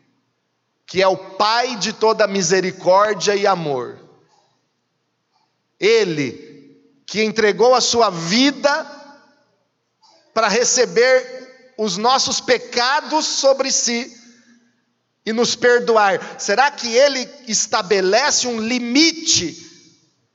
que 0.87 1.03
é 1.03 1.07
o 1.07 1.17
Pai 1.17 1.75
de 1.75 1.93
toda 1.93 2.25
misericórdia 2.25 3.35
e 3.35 3.45
amor, 3.45 3.99
Ele, 5.79 6.48
que 7.09 7.23
entregou 7.23 7.73
a 7.73 7.81
sua 7.81 8.11
vida 8.11 8.85
para 10.31 10.47
receber 10.47 11.73
os 11.75 11.97
nossos 11.97 12.39
pecados 12.39 13.25
sobre 13.25 13.71
si 13.71 14.15
e 15.25 15.33
nos 15.33 15.55
perdoar. 15.55 16.39
Será 16.39 16.69
que 16.69 16.87
Ele 16.87 17.27
estabelece 17.47 18.47
um 18.47 18.59
limite 18.59 19.57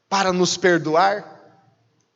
para 0.08 0.32
nos 0.32 0.56
perdoar? 0.56 1.24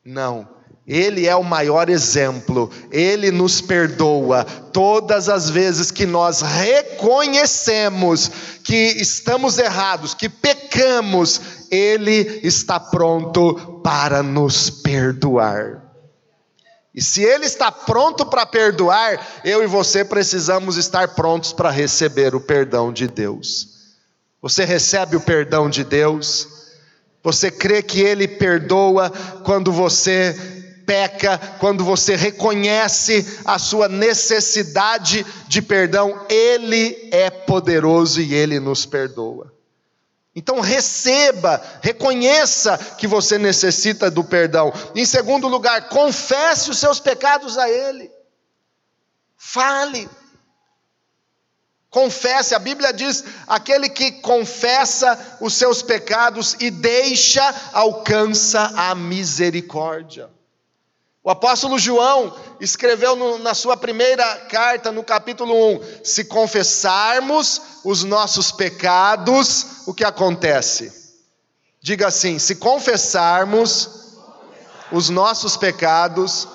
Não. 0.04 0.57
Ele 0.88 1.26
é 1.26 1.36
o 1.36 1.44
maior 1.44 1.90
exemplo, 1.90 2.70
ele 2.90 3.30
nos 3.30 3.60
perdoa 3.60 4.42
todas 4.72 5.28
as 5.28 5.50
vezes 5.50 5.90
que 5.90 6.06
nós 6.06 6.40
reconhecemos 6.40 8.30
que 8.64 8.94
estamos 8.98 9.58
errados, 9.58 10.14
que 10.14 10.30
pecamos, 10.30 11.42
ele 11.70 12.40
está 12.42 12.80
pronto 12.80 13.82
para 13.84 14.22
nos 14.22 14.70
perdoar. 14.70 15.82
E 16.94 17.02
se 17.02 17.22
Ele 17.22 17.46
está 17.46 17.70
pronto 17.70 18.26
para 18.26 18.44
perdoar, 18.44 19.24
eu 19.44 19.62
e 19.62 19.66
você 19.66 20.04
precisamos 20.04 20.76
estar 20.76 21.14
prontos 21.14 21.52
para 21.52 21.70
receber 21.70 22.34
o 22.34 22.40
perdão 22.40 22.92
de 22.92 23.06
Deus. 23.06 23.68
Você 24.42 24.64
recebe 24.64 25.14
o 25.14 25.20
perdão 25.20 25.70
de 25.70 25.84
Deus? 25.84 26.48
Você 27.22 27.52
crê 27.52 27.82
que 27.82 28.00
Ele 28.00 28.26
perdoa 28.26 29.10
quando 29.44 29.70
você 29.70 30.57
peca, 30.88 31.36
quando 31.60 31.84
você 31.84 32.16
reconhece 32.16 33.42
a 33.44 33.58
sua 33.58 33.90
necessidade 33.90 35.26
de 35.46 35.60
perdão? 35.60 36.24
Ele 36.30 37.10
é 37.12 37.28
poderoso 37.28 38.22
e 38.22 38.32
Ele 38.32 38.58
nos 38.58 38.86
perdoa. 38.86 39.52
Então 40.34 40.60
receba, 40.60 41.62
reconheça 41.82 42.78
que 42.96 43.06
você 43.06 43.36
necessita 43.36 44.10
do 44.10 44.24
perdão. 44.24 44.72
Em 44.94 45.04
segundo 45.04 45.46
lugar, 45.46 45.90
confesse 45.90 46.70
os 46.70 46.78
seus 46.78 46.98
pecados 46.98 47.58
a 47.58 47.68
Ele. 47.68 48.10
Fale. 49.36 50.08
Confesse, 51.90 52.54
a 52.54 52.58
Bíblia 52.58 52.94
diz: 52.94 53.24
aquele 53.46 53.90
que 53.90 54.10
confessa 54.22 55.36
os 55.38 55.52
seus 55.52 55.82
pecados 55.82 56.56
e 56.60 56.70
deixa, 56.70 57.54
alcança 57.74 58.72
a 58.74 58.94
misericórdia. 58.94 60.37
O 61.28 61.30
apóstolo 61.30 61.78
João 61.78 62.34
escreveu 62.58 63.14
no, 63.14 63.36
na 63.36 63.52
sua 63.52 63.76
primeira 63.76 64.24
carta, 64.50 64.90
no 64.90 65.04
capítulo 65.04 65.74
1: 65.74 65.80
Se 66.02 66.24
confessarmos 66.24 67.60
os 67.84 68.02
nossos 68.02 68.50
pecados, 68.50 69.82
o 69.86 69.92
que 69.92 70.04
acontece? 70.04 70.90
Diga 71.82 72.06
assim: 72.06 72.38
se 72.38 72.54
confessarmos 72.54 74.16
os 74.90 75.10
nossos 75.10 75.54
pecados, 75.54 76.48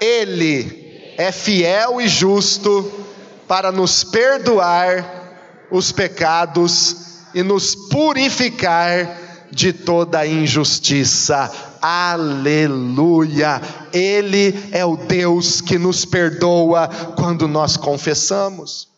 Ele 0.00 1.12
é 1.18 1.32
fiel 1.32 2.00
e 2.00 2.06
justo 2.06 3.08
para 3.48 3.72
nos 3.72 4.04
perdoar 4.04 5.66
os 5.72 5.90
pecados 5.90 7.24
e 7.34 7.42
nos 7.42 7.74
purificar 7.74 9.18
de 9.50 9.72
toda 9.72 10.24
injustiça. 10.24 11.73
Aleluia! 11.86 13.60
Ele 13.92 14.54
é 14.72 14.86
o 14.86 14.96
Deus 14.96 15.60
que 15.60 15.76
nos 15.76 16.06
perdoa 16.06 16.88
quando 17.14 17.46
nós 17.46 17.76
confessamos. 17.76 18.88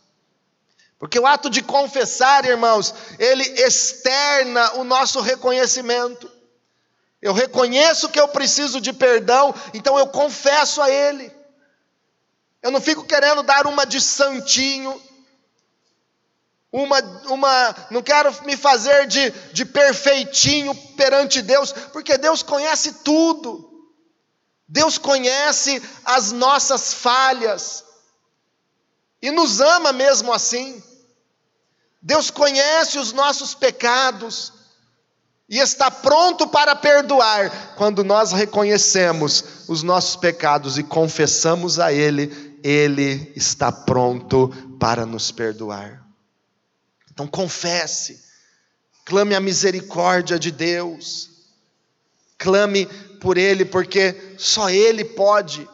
Porque 0.97 1.19
o 1.19 1.26
ato 1.26 1.50
de 1.50 1.62
confessar, 1.62 2.45
irmãos, 2.45 2.95
ele 3.19 3.43
externa 3.43 4.75
o 4.75 4.85
nosso 4.85 5.21
reconhecimento. 5.21 6.31
Eu 7.21 7.33
reconheço 7.33 8.09
que 8.09 8.21
eu 8.21 8.28
preciso 8.28 8.81
de 8.81 8.93
perdão, 8.93 9.52
então 9.75 9.99
eu 9.99 10.07
confesso 10.07 10.81
a 10.81 10.88
Ele. 10.88 11.33
Eu 12.62 12.71
não 12.71 12.81
fico 12.81 13.02
querendo 13.02 13.43
dar 13.43 13.66
uma 13.66 13.85
de 13.85 14.00
santinho, 14.00 15.02
uma, 16.73 17.00
uma, 17.28 17.75
não 17.90 18.02
quero 18.02 18.35
me 18.44 18.56
fazer 18.56 19.06
de, 19.06 19.30
de 19.52 19.64
perfeitinho 19.64 20.75
perante 20.96 21.40
Deus, 21.40 21.73
porque 21.92 22.18
Deus 22.18 22.42
conhece 22.42 22.92
tudo. 23.04 23.66
Deus 24.68 24.99
conhece 24.99 25.80
as 26.04 26.32
nossas 26.32 26.92
falhas 26.92 27.85
e 29.23 29.30
nos 29.30 29.61
ama 29.61 29.92
mesmo 29.92 30.32
assim. 30.32 30.82
Deus 32.02 32.30
conhece 32.30 32.99
os 32.99 33.12
nossos 33.12 33.54
pecados 33.54 34.52
e 35.49 35.58
está 35.58 35.90
pronto 35.90 36.49
para 36.49 36.75
perdoar 36.75 37.75
quando 37.76 38.02
nós 38.02 38.32
reconhecemos 38.32 39.64
os 39.68 39.82
nossos 39.82 40.16
pecados 40.16 40.76
e 40.78 40.82
confessamos 40.82 41.78
a 41.78 41.92
Ele, 41.92 42.58
Ele 42.62 43.32
está 43.37 43.70
pronto 43.70 44.49
para 44.80 45.06
nos 45.06 45.30
perdoar. 45.30 46.06
Então 47.16 47.26
confesse, 47.26 48.23
clame 49.06 49.35
a 49.35 49.40
misericórdia 49.40 50.38
de 50.38 50.50
Deus, 50.50 51.30
clame 52.37 52.85
por 53.23 53.38
Ele, 53.38 53.64
porque 53.64 54.35
só 54.37 54.68
Ele 54.68 55.02
pode 55.02 55.66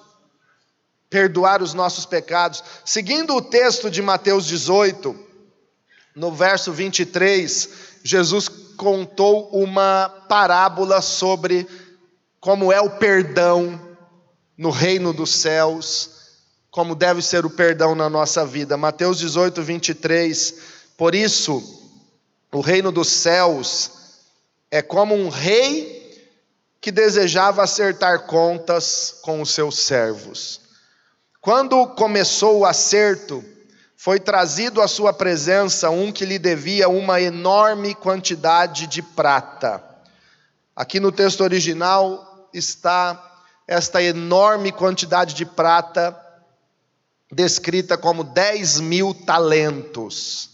perdoar 1.11 1.61
os 1.61 1.75
nossos 1.75 2.07
pecados. 2.07 2.63
Seguindo 2.85 3.35
o 3.35 3.43
texto 3.43 3.91
de 3.91 4.01
Mateus 4.01 4.47
18, 4.47 5.19
no 6.15 6.31
verso 6.31 6.73
23, 6.73 7.71
Jesus 8.05 8.49
contou 8.77 9.49
uma 9.49 10.09
parábola 10.29 11.03
sobre 11.03 11.67
como 12.39 12.73
é 12.73 12.81
o 12.81 12.99
perdão 12.99 13.81
no 14.57 14.71
reino 14.71 15.13
dos 15.13 15.35
céus, 15.35 16.11
como 16.71 16.95
deve 16.95 17.21
ser 17.21 17.45
o 17.45 17.51
perdão 17.51 17.97
na 17.97 18.09
nossa 18.09 18.47
vida. 18.47 18.77
Mateus 18.77 19.19
18, 19.19 19.61
23. 19.61 20.72
Por 20.97 21.15
isso, 21.15 21.63
o 22.53 22.61
reino 22.61 22.93
dos 22.93 23.09
céus 23.09 23.91
é 24.71 24.83
como 24.83 25.15
um 25.15 25.29
rei 25.29 26.03
que 26.81 26.91
desejava 26.91 27.63
acertar 27.63 28.27
contas 28.27 29.19
com 29.23 29.41
os 29.41 29.51
seus 29.51 29.79
servos. 29.79 30.61
Quando 31.41 31.87
começou 31.89 32.61
o 32.61 32.65
acerto, 32.65 33.45
foi 33.97 34.19
trazido 34.19 34.83
à 34.83 34.89
sua 34.89 35.13
presença 35.13 35.91
um 35.91 36.11
que 36.11 36.25
lhe 36.25 36.39
devia 36.39 36.89
uma 36.89 37.21
enorme 37.21 37.95
quantidade 37.95 38.87
de 38.87 39.01
prata. 39.01 39.83
Aqui 40.75 40.99
no 40.99 41.13
texto 41.13 41.43
original 41.43 42.49
está 42.53 43.41
esta 43.67 44.03
enorme 44.03 44.73
quantidade 44.73 45.35
de 45.35 45.47
prata 45.47 46.19
descrita 47.31 47.97
como 47.97 48.25
10 48.25 48.81
mil 48.81 49.15
talentos. 49.15 50.52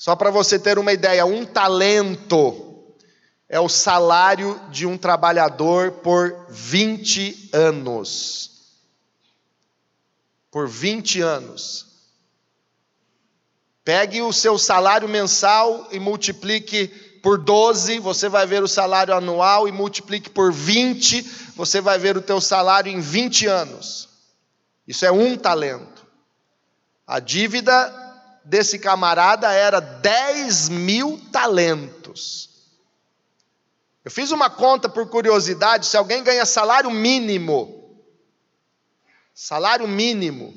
Só 0.00 0.16
para 0.16 0.30
você 0.30 0.58
ter 0.58 0.78
uma 0.78 0.94
ideia, 0.94 1.26
um 1.26 1.44
talento 1.44 2.96
é 3.46 3.60
o 3.60 3.68
salário 3.68 4.58
de 4.70 4.86
um 4.86 4.96
trabalhador 4.96 5.92
por 5.92 6.46
20 6.48 7.50
anos. 7.52 8.78
Por 10.50 10.66
20 10.66 11.20
anos. 11.20 11.86
Pegue 13.84 14.22
o 14.22 14.32
seu 14.32 14.56
salário 14.56 15.06
mensal 15.06 15.86
e 15.90 16.00
multiplique 16.00 16.88
por 17.22 17.36
12, 17.36 17.98
você 17.98 18.26
vai 18.26 18.46
ver 18.46 18.62
o 18.62 18.68
salário 18.68 19.12
anual 19.12 19.68
e 19.68 19.72
multiplique 19.72 20.30
por 20.30 20.50
20, 20.50 21.52
você 21.54 21.78
vai 21.78 21.98
ver 21.98 22.16
o 22.16 22.22
teu 22.22 22.40
salário 22.40 22.90
em 22.90 23.00
20 23.00 23.46
anos. 23.46 24.08
Isso 24.88 25.04
é 25.04 25.12
um 25.12 25.36
talento. 25.36 26.06
A 27.06 27.20
dívida 27.20 27.99
desse 28.44 28.78
camarada 28.78 29.52
era 29.52 29.80
10 29.80 30.68
mil 30.68 31.20
talentos. 31.30 32.50
Eu 34.04 34.10
fiz 34.10 34.30
uma 34.30 34.48
conta 34.48 34.88
por 34.88 35.08
curiosidade, 35.08 35.86
se 35.86 35.96
alguém 35.96 36.24
ganha 36.24 36.46
salário 36.46 36.90
mínimo, 36.90 38.00
salário 39.34 39.86
mínimo, 39.86 40.54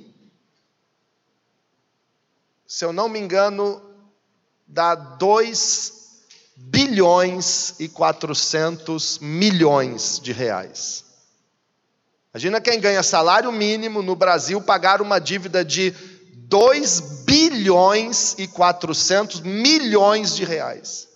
se 2.66 2.86
eu 2.86 2.94
não 2.94 3.10
me 3.10 3.20
engano, 3.20 3.82
dá 4.66 4.96
2 4.96 6.24
bilhões 6.56 7.76
e 7.80 7.90
400 7.90 9.20
milhões 9.20 10.20
de 10.20 10.32
reais. 10.32 11.04
Imagina 12.34 12.60
quem 12.60 12.80
ganha 12.80 13.04
salário 13.04 13.52
mínimo 13.52 14.02
no 14.02 14.16
Brasil 14.16 14.60
pagar 14.62 15.02
uma 15.02 15.20
dívida 15.20 15.64
de 15.64 15.92
2 16.50 17.00
bilhões 17.26 18.36
e 18.38 18.48
400 18.48 19.42
milhões 19.42 20.36
de 20.36 20.44
reais. 20.44 21.08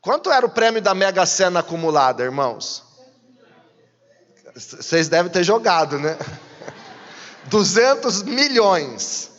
Quanto 0.00 0.30
era 0.30 0.44
o 0.44 0.50
prêmio 0.50 0.82
da 0.82 0.94
Mega 0.94 1.24
Sena 1.24 1.60
acumulada, 1.60 2.22
irmãos? 2.22 2.82
Vocês 4.54 5.08
devem 5.08 5.32
ter 5.32 5.42
jogado, 5.42 5.98
né? 5.98 6.16
200 7.48 8.22
milhões. 8.22 9.30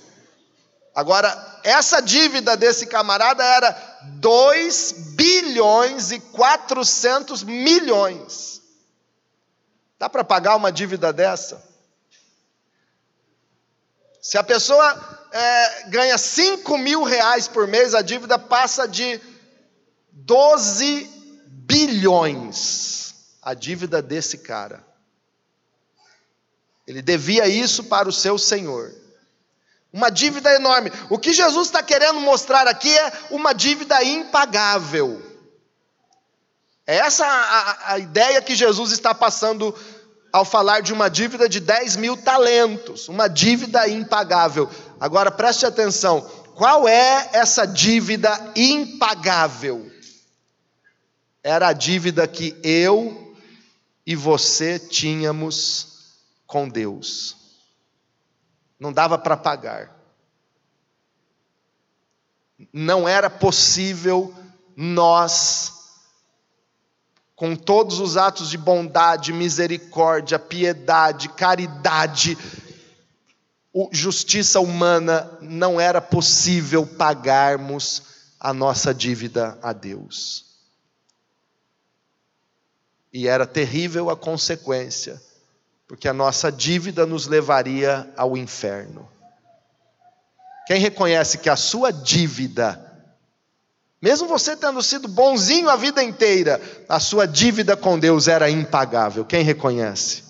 Agora, 0.93 1.59
essa 1.63 2.01
dívida 2.01 2.55
desse 2.55 2.87
camarada 2.87 3.43
era 3.43 3.71
2 4.19 5.13
bilhões 5.15 6.11
e 6.11 6.19
400 6.19 7.43
milhões. 7.43 8.61
Dá 9.99 10.09
para 10.09 10.23
pagar 10.23 10.55
uma 10.55 10.71
dívida 10.71 11.13
dessa? 11.13 11.74
Se 14.25 14.39
a 14.39 14.43
pessoa 14.43 15.27
é, 15.31 15.83
ganha 15.89 16.17
5 16.17 16.79
mil 16.79 17.03
reais 17.03 17.47
por 17.47 17.67
mês, 17.67 17.93
a 17.93 18.01
dívida 18.01 18.39
passa 18.39 18.87
de 18.87 19.21
12 20.11 21.07
bilhões. 21.45 23.13
A 23.39 23.53
dívida 23.53 24.01
desse 24.01 24.39
cara. 24.39 24.83
Ele 26.87 27.03
devia 27.03 27.47
isso 27.47 27.83
para 27.83 28.09
o 28.09 28.11
seu 28.11 28.39
Senhor. 28.39 28.91
Uma 29.93 30.09
dívida 30.09 30.51
enorme. 30.55 30.91
O 31.07 31.19
que 31.19 31.31
Jesus 31.31 31.67
está 31.67 31.83
querendo 31.83 32.19
mostrar 32.19 32.67
aqui 32.67 32.97
é 32.97 33.13
uma 33.29 33.53
dívida 33.53 34.03
impagável. 34.03 35.21
É 36.87 36.97
essa 36.97 37.27
a, 37.27 37.93
a, 37.93 37.99
ideia 37.99 38.41
que 38.41 38.55
Jesus 38.55 38.91
está 38.91 39.13
passando 39.13 39.71
ao 40.35 40.43
falar 40.43 40.81
de 40.81 40.91
uma 40.91 41.09
dívida 41.09 41.47
de 41.47 41.61
10 41.61 41.95
mil 41.95 42.17
talentos, 42.17 43.07
uma 43.07 43.29
dívida 43.29 43.87
impagável. 43.87 44.69
Agora 44.99 45.31
preste 45.31 45.65
atenção: 45.65 46.29
qual 46.53 46.89
é 46.89 47.29
essa 47.31 47.65
dívida 47.65 48.51
impagável? 48.53 49.89
Era 51.41 51.69
a 51.69 51.73
dívida 51.73 52.27
que 52.27 52.53
eu 52.61 53.33
e 54.05 54.13
você 54.13 54.77
tínhamos 54.77 56.17
com 56.45 56.67
Deus. 56.67 57.37
Não 58.77 58.91
dava 58.91 59.17
para 59.17 59.37
pagar. 59.37 59.95
Não 62.73 63.07
era 63.07 63.29
possível 63.29 64.35
nós, 64.75 65.74
com 67.35 67.55
todos 67.55 67.99
os 67.99 68.17
atos 68.17 68.49
de 68.49 68.57
bondade, 68.57 69.33
misericórdia, 69.33 70.39
piedade, 70.39 71.29
caridade, 71.29 72.37
justiça 73.91 74.59
humana, 74.59 75.37
não 75.41 75.79
era 75.79 75.99
possível 75.99 76.85
pagarmos 76.85 78.03
a 78.39 78.53
nossa 78.53 78.93
dívida 78.93 79.57
a 79.61 79.73
Deus. 79.73 80.45
E 83.11 83.27
era 83.27 83.45
terrível 83.45 84.09
a 84.09 84.15
consequência 84.15 85.21
porque 85.87 86.07
a 86.07 86.13
nossa 86.13 86.51
dívida 86.51 87.05
nos 87.05 87.27
levaria 87.27 88.11
ao 88.17 88.35
inferno. 88.35 89.07
Quem 90.67 90.79
reconhece 90.79 91.37
que 91.37 91.49
a 91.49 91.55
sua 91.55 91.91
dívida, 91.91 92.84
mesmo 94.05 94.27
você 94.27 94.55
tendo 94.55 94.83
sido 94.83 95.07
bonzinho 95.07 95.67
a 95.67 95.75
vida 95.75 96.03
inteira, 96.03 96.61
a 96.87 96.99
sua 96.99 97.25
dívida 97.25 97.75
com 97.75 97.97
Deus 97.97 98.27
era 98.27 98.47
impagável. 98.47 99.25
Quem 99.25 99.41
reconhece? 99.41 100.23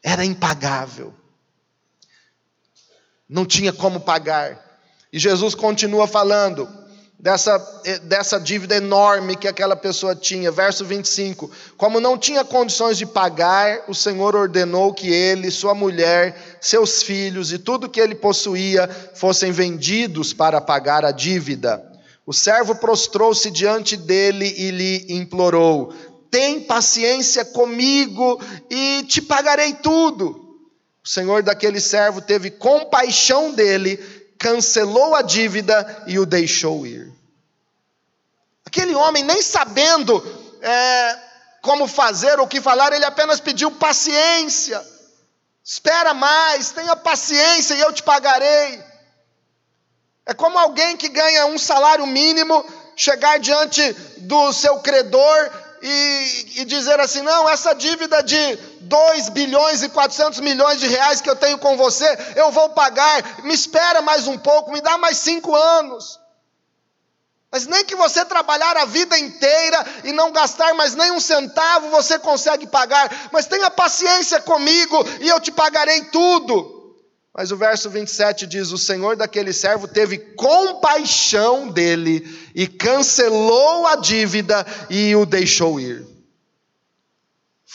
Era 0.00 0.24
impagável. 0.24 1.12
Não 3.28 3.44
tinha 3.44 3.72
como 3.72 3.98
pagar. 3.98 4.64
E 5.12 5.18
Jesus 5.18 5.56
continua 5.56 6.06
falando: 6.06 6.68
dessa, 7.18 7.58
dessa 8.04 8.38
dívida 8.38 8.76
enorme 8.76 9.34
que 9.34 9.48
aquela 9.48 9.74
pessoa 9.74 10.14
tinha. 10.14 10.52
Verso 10.52 10.84
25: 10.84 11.50
Como 11.76 11.98
não 11.98 12.16
tinha 12.16 12.44
condições 12.44 12.96
de 12.96 13.04
pagar, 13.04 13.82
o 13.88 13.94
Senhor 13.96 14.36
ordenou 14.36 14.94
que 14.94 15.12
ele, 15.12 15.50
sua 15.50 15.74
mulher, 15.74 16.56
seus 16.60 17.02
filhos 17.02 17.50
e 17.50 17.58
tudo 17.58 17.90
que 17.90 18.00
ele 18.00 18.14
possuía 18.14 18.88
fossem 19.16 19.50
vendidos 19.50 20.32
para 20.32 20.60
pagar 20.60 21.04
a 21.04 21.10
dívida. 21.10 21.93
O 22.26 22.32
servo 22.32 22.74
prostrou-se 22.76 23.50
diante 23.50 23.96
dele 23.96 24.46
e 24.56 24.70
lhe 24.70 25.06
implorou: 25.14 25.92
Tem 26.30 26.60
paciência 26.60 27.44
comigo 27.44 28.40
e 28.70 29.04
te 29.08 29.20
pagarei 29.20 29.74
tudo. 29.74 30.40
O 31.04 31.08
senhor 31.08 31.42
daquele 31.42 31.80
servo 31.80 32.22
teve 32.22 32.50
compaixão 32.50 33.52
dele 33.52 33.98
cancelou 34.38 35.14
a 35.14 35.22
dívida 35.22 36.04
e 36.06 36.18
o 36.18 36.26
deixou 36.26 36.86
ir. 36.86 37.12
Aquele 38.66 38.94
homem, 38.94 39.22
nem 39.22 39.40
sabendo 39.40 40.22
é, 40.60 41.18
como 41.62 41.86
fazer 41.86 42.38
ou 42.38 42.46
o 42.46 42.48
que 42.48 42.60
falar, 42.60 42.92
ele 42.92 43.04
apenas 43.04 43.40
pediu 43.40 43.70
paciência. 43.70 44.84
Espera 45.64 46.12
mais, 46.12 46.72
tenha 46.72 46.94
paciência 46.96 47.74
e 47.74 47.80
eu 47.80 47.92
te 47.92 48.02
pagarei. 48.02 48.82
É 50.26 50.32
como 50.32 50.58
alguém 50.58 50.96
que 50.96 51.08
ganha 51.08 51.46
um 51.46 51.58
salário 51.58 52.06
mínimo 52.06 52.64
chegar 52.96 53.38
diante 53.38 53.92
do 54.18 54.52
seu 54.52 54.78
credor 54.78 55.50
e, 55.82 56.60
e, 56.60 56.64
dizer 56.64 56.98
assim: 56.98 57.20
não, 57.20 57.48
essa 57.48 57.74
dívida 57.74 58.22
de 58.22 58.56
2 58.80 59.28
bilhões 59.28 59.82
e 59.82 59.88
400 59.90 60.40
milhões 60.40 60.80
de 60.80 60.86
reais 60.86 61.20
que 61.20 61.28
eu 61.28 61.36
tenho 61.36 61.58
com 61.58 61.76
você, 61.76 62.06
eu 62.36 62.50
vou 62.50 62.70
pagar, 62.70 63.42
me 63.42 63.52
espera 63.52 64.00
mais 64.00 64.26
um 64.26 64.38
pouco, 64.38 64.72
me 64.72 64.80
dá 64.80 64.96
mais 64.96 65.18
cinco 65.18 65.54
anos. 65.54 66.18
Mas 67.52 67.66
nem 67.66 67.84
que 67.84 67.94
você 67.94 68.24
trabalhar 68.24 68.76
a 68.78 68.84
vida 68.84 69.16
inteira 69.16 69.86
e 70.02 70.12
não 70.12 70.32
gastar 70.32 70.74
mais 70.74 70.96
nem 70.96 71.12
um 71.12 71.20
centavo, 71.20 71.88
você 71.90 72.18
consegue 72.18 72.66
pagar. 72.66 73.08
Mas 73.30 73.46
tenha 73.46 73.70
paciência 73.70 74.40
comigo 74.40 74.96
e 75.20 75.28
eu 75.28 75.38
te 75.38 75.52
pagarei 75.52 76.02
tudo. 76.06 76.83
Mas 77.36 77.50
o 77.50 77.56
verso 77.56 77.90
27 77.90 78.46
diz: 78.46 78.70
O 78.70 78.78
Senhor 78.78 79.16
daquele 79.16 79.52
servo 79.52 79.88
teve 79.88 80.18
compaixão 80.18 81.68
dele 81.68 82.24
e 82.54 82.68
cancelou 82.68 83.86
a 83.86 83.96
dívida 83.96 84.64
e 84.88 85.16
o 85.16 85.26
deixou 85.26 85.80
ir. 85.80 86.14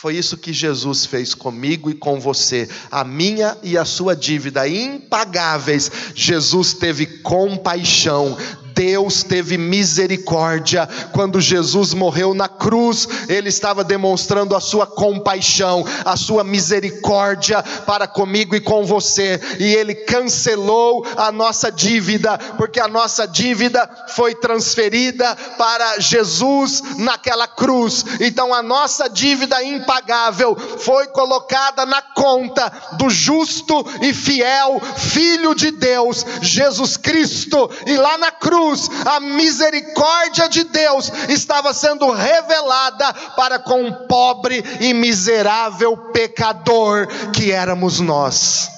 Foi 0.00 0.16
isso 0.16 0.38
que 0.38 0.50
Jesus 0.50 1.04
fez 1.04 1.34
comigo 1.34 1.90
e 1.90 1.94
com 1.94 2.18
você. 2.18 2.66
A 2.90 3.04
minha 3.04 3.54
e 3.62 3.76
a 3.76 3.84
sua 3.84 4.16
dívida 4.16 4.66
impagáveis, 4.66 5.90
Jesus 6.14 6.72
teve 6.72 7.04
compaixão, 7.18 8.34
Deus 8.80 9.22
teve 9.22 9.58
misericórdia. 9.58 10.88
Quando 11.12 11.38
Jesus 11.38 11.92
morreu 11.92 12.32
na 12.32 12.48
cruz, 12.48 13.06
ele 13.28 13.50
estava 13.50 13.84
demonstrando 13.84 14.56
a 14.56 14.60
sua 14.60 14.86
compaixão, 14.86 15.84
a 16.02 16.16
sua 16.16 16.42
misericórdia 16.42 17.62
para 17.84 18.06
comigo 18.06 18.56
e 18.56 18.60
com 18.60 18.86
você, 18.86 19.38
e 19.58 19.64
ele 19.64 19.94
cancelou 19.94 21.06
a 21.14 21.30
nossa 21.30 21.70
dívida, 21.70 22.38
porque 22.56 22.80
a 22.80 22.88
nossa 22.88 23.28
dívida 23.28 23.86
foi 24.14 24.34
transferida 24.34 25.36
para 25.58 26.00
Jesus 26.00 26.82
naquela 26.96 27.46
cruz. 27.46 28.02
Então 28.18 28.54
a 28.54 28.62
nossa 28.62 29.10
dívida 29.10 29.62
impagável 29.62 30.56
foi 30.56 31.06
colocada 31.08 31.84
na 31.84 32.00
conta 32.00 32.72
do 32.96 33.10
justo 33.10 33.84
e 34.00 34.14
fiel 34.14 34.80
Filho 34.96 35.54
de 35.54 35.70
Deus, 35.70 36.24
Jesus 36.40 36.96
Cristo, 36.96 37.70
e 37.86 37.94
lá 37.98 38.16
na 38.16 38.30
cruz 38.30 38.69
cruz, 38.70 38.88
a 39.04 39.20
misericórdia 39.20 40.48
de 40.48 40.64
Deus 40.64 41.10
estava 41.28 41.74
sendo 41.74 42.10
revelada 42.10 43.12
para 43.36 43.58
com 43.58 43.88
o 43.88 44.06
pobre 44.06 44.62
e 44.80 44.94
miserável 44.94 45.96
pecador 46.12 47.06
que 47.32 47.50
éramos 47.50 48.00
nós. 48.00 48.70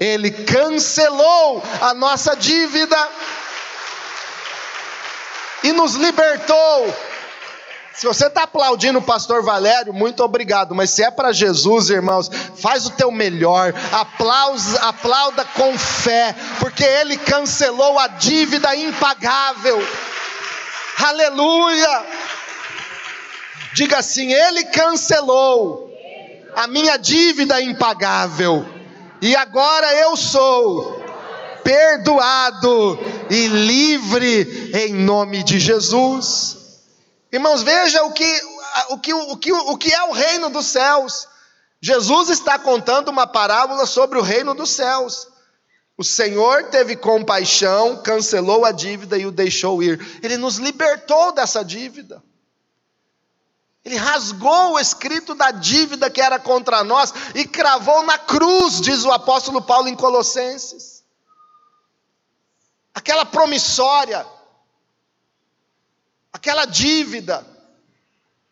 Ele 0.00 0.30
cancelou 0.30 1.62
a 1.80 1.94
nossa 1.94 2.36
dívida 2.36 3.08
e 5.64 5.72
nos 5.72 5.94
libertou 5.94 6.94
se 7.98 8.06
você 8.06 8.28
está 8.28 8.44
aplaudindo 8.44 9.00
o 9.00 9.02
pastor 9.02 9.42
Valério, 9.42 9.92
muito 9.92 10.22
obrigado. 10.22 10.72
Mas 10.72 10.90
se 10.90 11.02
é 11.02 11.10
para 11.10 11.32
Jesus, 11.32 11.90
irmãos, 11.90 12.30
faz 12.54 12.86
o 12.86 12.90
teu 12.90 13.10
melhor. 13.10 13.74
Aplausa, 13.90 14.78
aplauda 14.82 15.44
com 15.44 15.76
fé, 15.76 16.32
porque 16.60 16.84
Ele 16.84 17.16
cancelou 17.16 17.98
a 17.98 18.06
dívida 18.06 18.76
impagável. 18.76 19.84
Aleluia! 20.96 22.06
Diga 23.74 23.98
assim: 23.98 24.32
Ele 24.32 24.66
cancelou 24.66 25.92
a 26.54 26.68
minha 26.68 26.96
dívida 26.96 27.60
impagável. 27.60 28.64
E 29.20 29.34
agora 29.34 29.92
eu 29.94 30.16
sou 30.16 31.02
perdoado 31.64 32.96
e 33.28 33.48
livre 33.48 34.70
em 34.86 34.94
nome 34.94 35.42
de 35.42 35.58
Jesus. 35.58 36.57
Irmãos, 37.30 37.62
veja 37.62 38.02
o 38.04 38.12
que, 38.12 38.42
o, 38.90 38.98
que, 38.98 39.14
o, 39.14 39.36
que, 39.36 39.52
o 39.52 39.76
que 39.76 39.92
é 39.92 40.02
o 40.04 40.12
reino 40.12 40.48
dos 40.48 40.66
céus. 40.66 41.28
Jesus 41.80 42.30
está 42.30 42.58
contando 42.58 43.08
uma 43.08 43.26
parábola 43.26 43.86
sobre 43.86 44.18
o 44.18 44.22
reino 44.22 44.54
dos 44.54 44.70
céus. 44.70 45.28
O 45.96 46.04
Senhor 46.04 46.70
teve 46.70 46.96
compaixão, 46.96 48.02
cancelou 48.02 48.64
a 48.64 48.72
dívida 48.72 49.18
e 49.18 49.26
o 49.26 49.32
deixou 49.32 49.82
ir. 49.82 50.20
Ele 50.22 50.36
nos 50.36 50.56
libertou 50.56 51.32
dessa 51.32 51.64
dívida. 51.64 52.22
Ele 53.84 53.96
rasgou 53.96 54.72
o 54.72 54.78
escrito 54.78 55.34
da 55.34 55.50
dívida 55.50 56.10
que 56.10 56.20
era 56.20 56.38
contra 56.38 56.82
nós 56.84 57.12
e 57.34 57.44
cravou 57.46 58.02
na 58.04 58.18
cruz, 58.18 58.80
diz 58.80 59.04
o 59.04 59.10
apóstolo 59.10 59.60
Paulo 59.62 59.88
em 59.88 59.94
Colossenses. 59.94 61.04
Aquela 62.94 63.24
promissória 63.24 64.26
aquela 66.32 66.64
dívida 66.64 67.46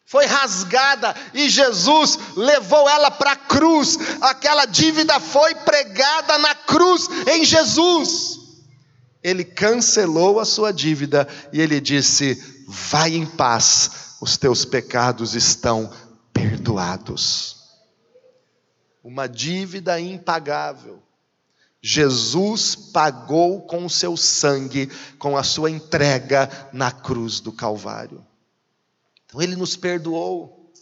foi 0.05 0.25
rasgada 0.25 1.15
e 1.35 1.49
Jesus 1.49 2.19
levou 2.37 2.89
ela 2.89 3.11
para 3.11 3.33
a 3.33 3.37
cruz. 3.37 3.99
Aquela 4.21 4.65
dívida 4.65 5.19
foi 5.19 5.55
pregada 5.57 6.39
na 6.39 6.55
cruz 6.55 7.09
em 7.27 7.45
Jesus. 7.45 8.39
Ele 9.23 9.45
cancelou 9.45 10.39
a 10.39 10.45
sua 10.45 10.73
dívida 10.73 11.27
e 11.53 11.61
ele 11.61 11.81
disse: 11.81 12.65
Vai 12.69 13.15
em 13.15 13.27
paz, 13.27 14.17
os 14.21 14.37
teus 14.37 14.65
pecados 14.65 15.35
estão 15.35 15.93
perdoados. 16.33 17.57
Uma 19.03 19.29
dívida 19.29 20.01
impagável 20.01 21.03
Jesus 21.89 22.75
pagou 22.75 23.63
com 23.63 23.87
o 23.87 23.89
seu 23.89 24.17
sangue, 24.17 24.89
com 25.21 25.37
a 25.37 25.45
sua 25.45 25.71
entrega 25.71 26.51
na 26.73 26.91
cruz 26.91 27.39
do 27.39 27.53
Calvário. 27.53 28.27
Então 29.25 29.41
ele 29.41 29.55
nos 29.55 29.77
perdoou. 29.77 30.73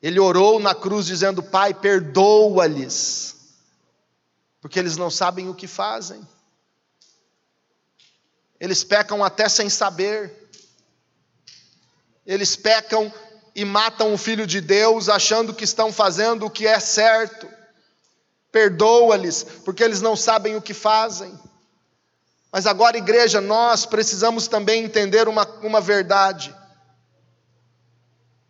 Ele 0.00 0.18
orou 0.18 0.58
na 0.58 0.74
cruz 0.74 1.04
dizendo: 1.04 1.42
Pai, 1.42 1.74
perdoa-lhes, 1.74 3.36
porque 4.58 4.78
eles 4.78 4.96
não 4.96 5.10
sabem 5.10 5.50
o 5.50 5.54
que 5.54 5.66
fazem. 5.66 6.26
Eles 8.58 8.82
pecam 8.82 9.22
até 9.22 9.50
sem 9.50 9.68
saber. 9.68 10.48
Eles 12.24 12.56
pecam 12.56 13.12
e 13.54 13.66
matam 13.66 14.14
o 14.14 14.16
Filho 14.16 14.46
de 14.46 14.62
Deus, 14.62 15.10
achando 15.10 15.52
que 15.52 15.64
estão 15.64 15.92
fazendo 15.92 16.46
o 16.46 16.50
que 16.50 16.66
é 16.66 16.80
certo 16.80 17.53
perdoa-lhes, 18.54 19.42
porque 19.64 19.82
eles 19.82 20.00
não 20.00 20.14
sabem 20.14 20.54
o 20.54 20.62
que 20.62 20.72
fazem. 20.72 21.36
Mas 22.52 22.68
agora, 22.68 22.96
igreja, 22.96 23.40
nós 23.40 23.84
precisamos 23.84 24.46
também 24.46 24.84
entender 24.84 25.26
uma, 25.26 25.44
uma 25.60 25.80
verdade. 25.80 26.54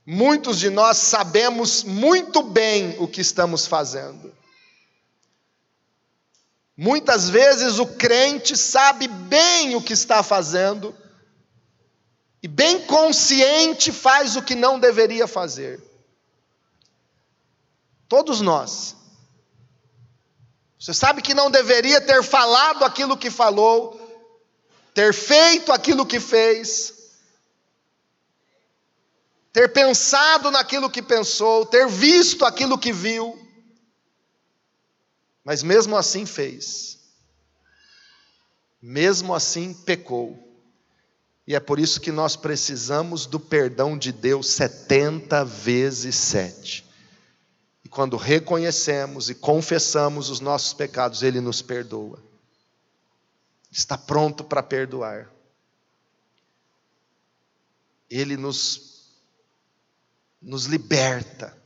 Muitos 0.05 0.59
de 0.59 0.69
nós 0.69 0.99
sabemos 0.99 1.83
muito 1.85 2.43
bem 2.43 2.97
o 2.99 3.09
que 3.09 3.23
estamos 3.23 3.67
fazendo. 3.67 4.31
Muitas 6.77 7.31
vezes 7.31 7.79
o 7.79 7.87
crente 7.87 8.59
sabe 8.59 9.09
bem 9.09 9.75
o 9.75 9.81
que 9.81 9.95
está 9.95 10.23
fazendo, 10.23 10.95
e 12.43 12.49
bem 12.49 12.83
consciente 12.83 13.91
faz 13.91 14.37
o 14.37 14.43
que 14.43 14.55
não 14.55 14.79
deveria 14.79 15.27
fazer. 15.27 15.83
Todos 18.07 18.43
nós. 18.43 19.03
Você 20.85 20.93
sabe 20.93 21.23
que 21.23 21.33
não 21.33 21.51
deveria 21.51 21.99
ter 21.99 22.23
falado 22.23 22.85
aquilo 22.85 23.17
que 23.17 23.31
falou, 23.31 23.99
ter 24.93 25.15
feito 25.15 25.73
aquilo 25.73 26.05
que 26.05 26.21
fez, 26.21 26.93
ter 29.51 29.73
pensado 29.73 30.51
naquilo 30.51 30.91
que 30.91 31.01
pensou, 31.01 31.65
ter 31.65 31.89
visto 31.89 32.45
aquilo 32.45 32.77
que 32.77 32.93
viu, 32.93 33.35
mas 35.43 35.63
mesmo 35.63 35.97
assim 35.97 36.27
fez, 36.27 36.99
mesmo 38.83 39.35
assim 39.35 39.73
pecou. 39.73 40.39
E 41.47 41.55
é 41.55 41.61
por 41.61 41.79
isso 41.79 41.99
que 41.99 42.13
nós 42.13 42.37
precisamos 42.37 43.25
do 43.25 43.41
perdão 43.41 43.97
de 43.97 44.13
Deus 44.13 44.49
70 44.49 45.47
vezes 45.47 46.15
sete 46.15 46.85
quando 47.95 48.17
reconhecemos 48.17 49.31
e 49.31 49.37
confessamos 49.37 50.29
os 50.29 50.41
nossos 50.41 50.75
pecados, 50.75 51.23
Ele 51.23 51.41
nos 51.41 51.63
perdoa. 51.63 52.19
Está 53.71 53.97
pronto 53.97 54.43
para 54.43 54.63
perdoar. 54.65 55.31
Ele 58.11 58.37
nos, 58.37 59.13
nos 60.43 60.65
liberta. 60.65 61.57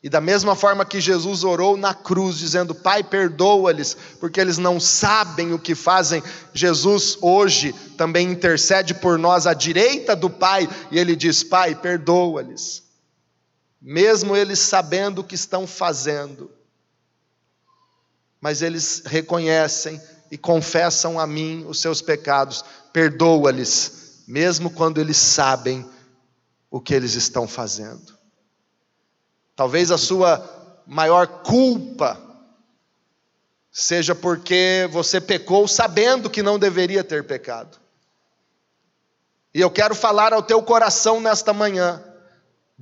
E 0.00 0.08
da 0.08 0.20
mesma 0.20 0.54
forma 0.54 0.86
que 0.86 1.00
Jesus 1.00 1.42
orou 1.42 1.76
na 1.76 1.92
cruz, 1.92 2.38
dizendo: 2.38 2.72
Pai, 2.72 3.02
perdoa-lhes, 3.02 3.96
porque 4.20 4.40
eles 4.40 4.58
não 4.58 4.78
sabem 4.78 5.52
o 5.52 5.58
que 5.58 5.74
fazem, 5.74 6.22
Jesus 6.54 7.18
hoje 7.20 7.72
também 7.98 8.30
intercede 8.30 8.94
por 8.94 9.18
nós 9.18 9.46
à 9.46 9.54
direita 9.54 10.14
do 10.14 10.30
Pai, 10.30 10.68
e 10.90 10.98
ele 10.98 11.16
diz: 11.16 11.42
Pai, 11.42 11.74
perdoa-lhes 11.74 12.89
mesmo 13.80 14.36
eles 14.36 14.58
sabendo 14.58 15.20
o 15.20 15.24
que 15.24 15.34
estão 15.34 15.66
fazendo, 15.66 16.50
mas 18.40 18.62
eles 18.62 19.02
reconhecem 19.06 20.00
e 20.30 20.38
confessam 20.38 21.18
a 21.18 21.26
mim 21.26 21.64
os 21.66 21.80
seus 21.80 22.00
pecados, 22.00 22.64
perdoa-lhes, 22.92 24.22
mesmo 24.26 24.70
quando 24.70 25.00
eles 25.00 25.16
sabem 25.16 25.88
o 26.70 26.80
que 26.80 26.94
eles 26.94 27.14
estão 27.14 27.48
fazendo. 27.48 28.16
Talvez 29.56 29.90
a 29.90 29.98
sua 29.98 30.82
maior 30.86 31.26
culpa 31.42 32.18
seja 33.70 34.14
porque 34.14 34.88
você 34.90 35.20
pecou 35.20 35.66
sabendo 35.68 36.30
que 36.30 36.42
não 36.42 36.58
deveria 36.58 37.04
ter 37.04 37.24
pecado. 37.24 37.78
E 39.52 39.60
eu 39.60 39.70
quero 39.70 39.94
falar 39.94 40.32
ao 40.32 40.42
teu 40.42 40.62
coração 40.62 41.20
nesta 41.20 41.52
manhã, 41.52 42.02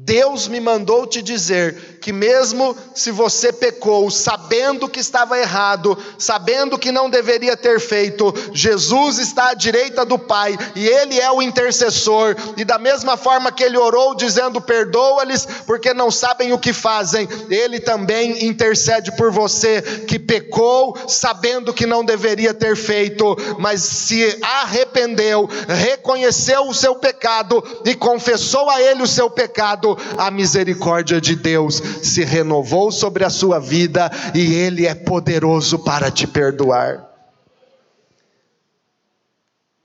Deus 0.00 0.46
me 0.46 0.60
mandou 0.60 1.08
te 1.08 1.20
dizer 1.20 1.98
que, 2.00 2.12
mesmo 2.12 2.76
se 2.94 3.10
você 3.10 3.52
pecou, 3.52 4.08
sabendo 4.12 4.88
que 4.88 5.00
estava 5.00 5.36
errado, 5.36 5.98
sabendo 6.16 6.78
que 6.78 6.92
não 6.92 7.10
deveria 7.10 7.56
ter 7.56 7.80
feito, 7.80 8.32
Jesus 8.54 9.18
está 9.18 9.48
à 9.48 9.54
direita 9.54 10.04
do 10.04 10.16
Pai 10.16 10.56
e 10.76 10.86
Ele 10.86 11.18
é 11.18 11.28
o 11.32 11.42
intercessor, 11.42 12.36
e 12.56 12.64
da 12.64 12.78
mesma 12.78 13.16
forma 13.16 13.50
que 13.50 13.64
Ele 13.64 13.76
orou, 13.76 14.14
dizendo: 14.14 14.60
Perdoa-lhes, 14.60 15.44
porque 15.66 15.92
não 15.92 16.12
sabem 16.12 16.52
o 16.52 16.58
que 16.60 16.72
fazem, 16.72 17.28
Ele 17.50 17.80
também 17.80 18.46
intercede 18.46 19.10
por 19.16 19.32
você 19.32 19.82
que 20.06 20.16
pecou, 20.16 20.96
sabendo 21.08 21.74
que 21.74 21.86
não 21.86 22.04
deveria 22.04 22.54
ter 22.54 22.76
feito, 22.76 23.36
mas 23.58 23.82
se 23.82 24.38
arrependeu, 24.42 25.50
reconheceu 25.66 26.68
o 26.68 26.74
seu 26.74 26.94
pecado 26.94 27.62
e 27.84 27.96
confessou 27.96 28.70
a 28.70 28.80
Ele 28.80 29.02
o 29.02 29.06
seu 29.06 29.28
pecado 29.28 29.87
a 30.16 30.30
misericórdia 30.30 31.20
de 31.20 31.36
Deus 31.36 31.82
se 32.02 32.24
renovou 32.24 32.90
sobre 32.90 33.24
a 33.24 33.30
sua 33.30 33.58
vida 33.60 34.10
e 34.34 34.54
Ele 34.54 34.86
é 34.86 34.94
poderoso 34.94 35.78
para 35.78 36.10
te 36.10 36.26
perdoar. 36.26 37.08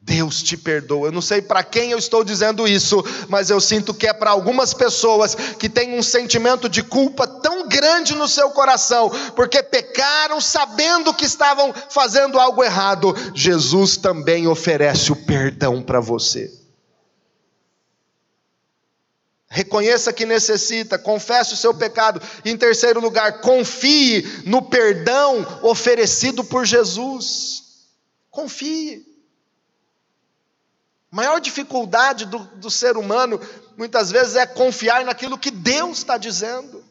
Deus 0.06 0.44
te 0.44 0.58
perdoa. 0.58 1.08
Eu 1.08 1.12
não 1.14 1.22
sei 1.22 1.42
para 1.42 1.64
quem 1.64 1.92
eu 1.92 1.98
estou 1.98 2.26
dizendo 2.26 2.68
isso, 2.68 3.04
mas 3.30 3.50
eu 3.50 3.60
sinto 3.62 3.94
que 3.94 4.06
é 4.06 4.14
para 4.14 4.32
algumas 4.32 4.74
pessoas 4.74 5.34
que 5.34 5.70
têm 5.70 5.98
um 5.98 6.04
sentimento 6.04 6.68
de 6.68 6.84
culpa 6.84 7.26
tão 7.26 7.68
grande 7.70 8.14
no 8.14 8.28
seu 8.28 8.50
coração, 8.50 9.10
porque 9.34 9.64
pecaram 9.64 10.42
sabendo 10.42 11.14
que 11.14 11.24
estavam 11.24 11.74
fazendo 11.90 12.38
algo 12.38 12.62
errado. 12.62 13.16
Jesus 13.34 13.96
também 13.96 14.46
oferece 14.46 15.12
o 15.12 15.16
perdão 15.16 15.82
para 15.82 16.02
você. 16.02 16.63
Reconheça 19.54 20.12
que 20.12 20.26
necessita, 20.26 20.98
confesse 20.98 21.54
o 21.54 21.58
seu 21.58 21.76
pecado. 21.76 22.20
E 22.44 22.50
em 22.50 22.58
terceiro 22.58 23.00
lugar, 23.00 23.40
confie 23.40 24.24
no 24.48 24.64
perdão 24.64 25.46
oferecido 25.62 26.44
por 26.44 26.66
Jesus. 26.66 27.62
Confie. 28.32 29.06
A 31.12 31.16
maior 31.16 31.40
dificuldade 31.40 32.26
do, 32.26 32.40
do 32.40 32.72
ser 32.72 32.98
humano, 32.98 33.40
muitas 33.78 34.10
vezes, 34.10 34.36
é 34.36 34.48
confiar 34.48 35.06
naquilo 35.06 35.38
que 35.38 35.52
Deus 35.52 36.00
está 36.00 36.18
dizendo. 36.18 36.84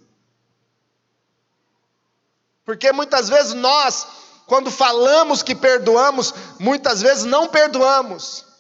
Porque 2.64 2.92
muitas 2.92 3.28
vezes 3.28 3.54
nós, 3.54 4.06
quando 4.46 4.70
falamos 4.70 5.42
que 5.42 5.56
perdoamos, 5.56 6.32
muitas 6.60 7.02
vezes 7.02 7.24
não 7.24 7.48
perdoamos. 7.48 8.51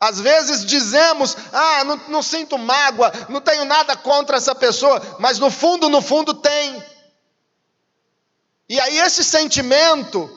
Às 0.00 0.20
vezes 0.20 0.64
dizemos, 0.64 1.36
ah, 1.52 1.84
não, 1.84 2.00
não, 2.08 2.22
sinto 2.22 2.56
mágoa, 2.56 3.12
não 3.28 3.40
tenho 3.40 3.64
nada 3.64 3.96
contra 3.96 4.36
essa 4.36 4.54
pessoa, 4.54 5.02
mas 5.18 5.38
no 5.40 5.50
fundo, 5.50 5.88
no 5.88 6.00
fundo 6.00 6.34
tem. 6.34 6.82
E 8.68 8.78
aí 8.78 8.98
esse 8.98 9.24
sentimento 9.24 10.30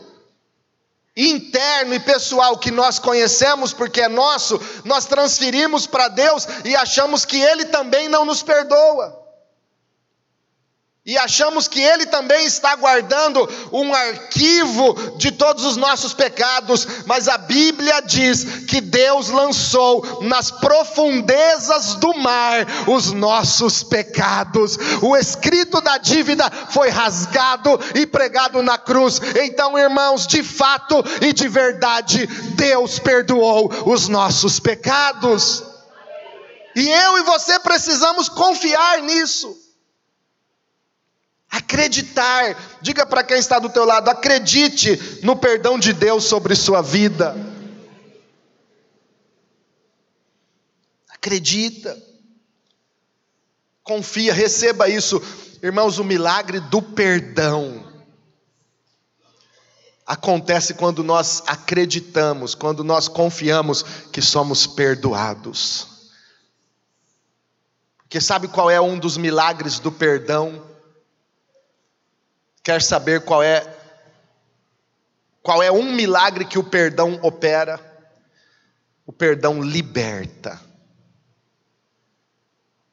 interno 1.15 1.93
e 1.93 2.00
pessoal 2.00 2.58
que 2.58 2.71
nós 2.71 2.97
conhecemos 2.97 3.74
porque 3.74 4.02
é 4.02 4.08
nosso, 4.08 4.60
nós 4.84 5.06
transferimos 5.06 5.86
para 5.86 6.08
Deus 6.08 6.47
e 6.65 6.76
achamos 6.76 7.24
que 7.24 7.39
Ele 7.39 7.65
também 7.65 8.10
não 8.10 8.26
nos 8.26 8.41
perdoa. 8.41 9.21
E 11.04 11.18
achamos 11.18 11.68
que 11.68 11.82
Ele 11.82 12.06
também 12.06 12.46
está 12.46 12.76
guardando 12.76 13.50
um 13.72 13.92
arquivo 13.92 15.18
de 15.18 15.32
todos 15.32 15.66
os 15.66 15.76
nossos 15.76 16.14
pecados, 16.14 16.88
mas 17.08 17.28
a 17.28 17.40
Bíblia 17.40 18.02
diz 18.02 18.66
que 18.68 18.80
Deus 18.80 19.30
lançou 19.30 20.22
nas 20.22 20.52
profundezas 20.52 21.96
do 21.96 22.14
mar 22.14 22.68
os 22.88 23.12
nossos 23.14 23.82
pecados. 23.82 24.78
O 25.02 25.18
escrito 25.18 25.82
da 25.82 25.98
dívida 25.98 26.48
foi 26.70 26.90
rasgado 26.90 27.80
e 27.96 28.06
pregado 28.06 28.62
na 28.62 28.78
cruz. 28.78 29.20
Então, 29.44 29.76
irmãos, 29.80 30.28
de 30.28 30.44
fato 30.44 31.04
e 31.20 31.34
de 31.34 31.48
verdade, 31.48 32.28
Deus 32.54 33.00
perdoou 33.00 33.72
os 33.88 34.08
nossos 34.08 34.60
pecados. 34.60 35.64
E 36.76 36.88
eu 36.88 37.18
e 37.18 37.24
você 37.24 37.58
precisamos 37.58 38.30
confiar 38.30 39.02
nisso. 39.02 39.71
Acreditar. 41.52 42.56
Diga 42.82 43.06
para 43.06 43.24
quem 43.26 43.38
está 43.38 43.60
do 43.60 43.70
teu 43.70 43.84
lado, 43.84 44.10
acredite 44.10 45.20
no 45.22 45.36
perdão 45.36 45.78
de 45.78 45.92
Deus 45.92 46.24
sobre 46.24 46.56
sua 46.56 46.82
vida. 46.82 47.36
Acredita. 51.10 52.02
Confia, 53.84 54.34
receba 54.34 54.88
isso. 54.88 55.22
Irmãos, 55.62 56.00
o 56.00 56.04
milagre 56.06 56.62
do 56.62 56.82
perdão 56.82 57.92
acontece 60.08 60.74
quando 60.74 61.04
nós 61.04 61.44
acreditamos, 61.48 62.56
quando 62.56 62.84
nós 62.84 63.08
confiamos 63.08 63.84
que 64.12 64.22
somos 64.22 64.66
perdoados. 64.66 65.88
Porque 67.98 68.20
sabe 68.20 68.48
qual 68.48 68.70
é 68.70 68.80
um 68.80 68.98
dos 68.98 69.18
milagres 69.18 69.80
do 69.80 69.92
perdão? 69.92 70.71
Quer 72.63 72.82
saber 72.82 73.21
qual 73.21 73.41
é 73.41 73.78
qual 75.41 75.63
é 75.63 75.71
um 75.71 75.91
milagre 75.91 76.45
que 76.45 76.60
o 76.60 76.63
perdão 76.63 77.19
opera? 77.24 77.80
O 79.06 79.12
perdão 79.12 79.62
liberta. 79.62 80.60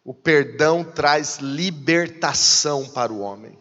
O 0.03 0.15
perdão 0.15 0.83
traz 0.83 1.37
libertação 1.37 2.89
para 2.89 3.13
o 3.13 3.21
homem. 3.21 3.59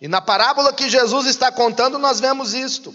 E 0.00 0.08
na 0.08 0.20
parábola 0.20 0.72
que 0.72 0.88
Jesus 0.88 1.26
está 1.26 1.52
contando, 1.52 1.98
nós 1.98 2.18
vemos 2.18 2.54
isto. 2.54 2.94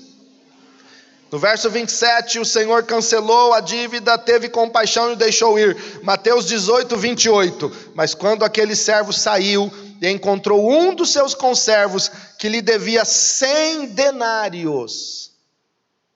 No 1.32 1.38
verso 1.38 1.70
27, 1.70 2.40
o 2.40 2.46
Senhor 2.46 2.84
cancelou 2.84 3.54
a 3.54 3.60
dívida, 3.60 4.18
teve 4.18 4.50
compaixão 4.50 5.10
e 5.10 5.14
o 5.14 5.16
deixou 5.16 5.60
ir. 5.60 6.02
Mateus 6.02 6.46
18, 6.46 6.98
28. 6.98 7.92
Mas 7.94 8.16
quando 8.16 8.44
aquele 8.44 8.76
servo 8.76 9.14
saiu, 9.14 9.72
e 10.02 10.10
encontrou 10.10 10.72
um 10.72 10.94
dos 10.94 11.12
seus 11.12 11.34
conservos 11.34 12.10
que 12.38 12.50
lhe 12.50 12.62
devia 12.62 13.04
cem 13.06 13.88
denários. 13.88 15.32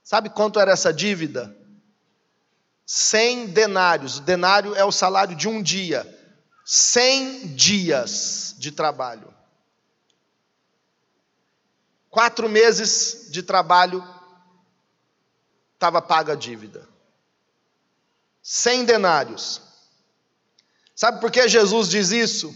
Sabe 0.04 0.30
quanto 0.30 0.60
era 0.60 0.72
essa 0.72 0.94
dívida? 0.94 1.56
Cem 2.86 3.48
denários. 3.48 4.18
O 4.18 4.22
denário 4.22 4.76
é 4.76 4.84
o 4.84 4.92
salário 4.92 5.36
de 5.36 5.48
um 5.48 5.62
dia. 5.62 6.06
Cem 6.66 7.48
dias 7.56 8.56
de 8.58 8.72
trabalho. 8.72 9.34
Quatro 12.10 12.50
meses 12.50 13.28
de 13.32 13.42
trabalho, 13.42 14.04
estava 15.74 16.02
paga 16.02 16.34
a 16.34 16.36
dívida. 16.36 16.88
Cem 18.44 18.84
denários. 18.84 19.62
Sabe 20.94 21.22
por 21.22 21.32
que 21.32 21.48
Jesus 21.48 21.88
diz 21.88 22.12
isso? 22.12 22.54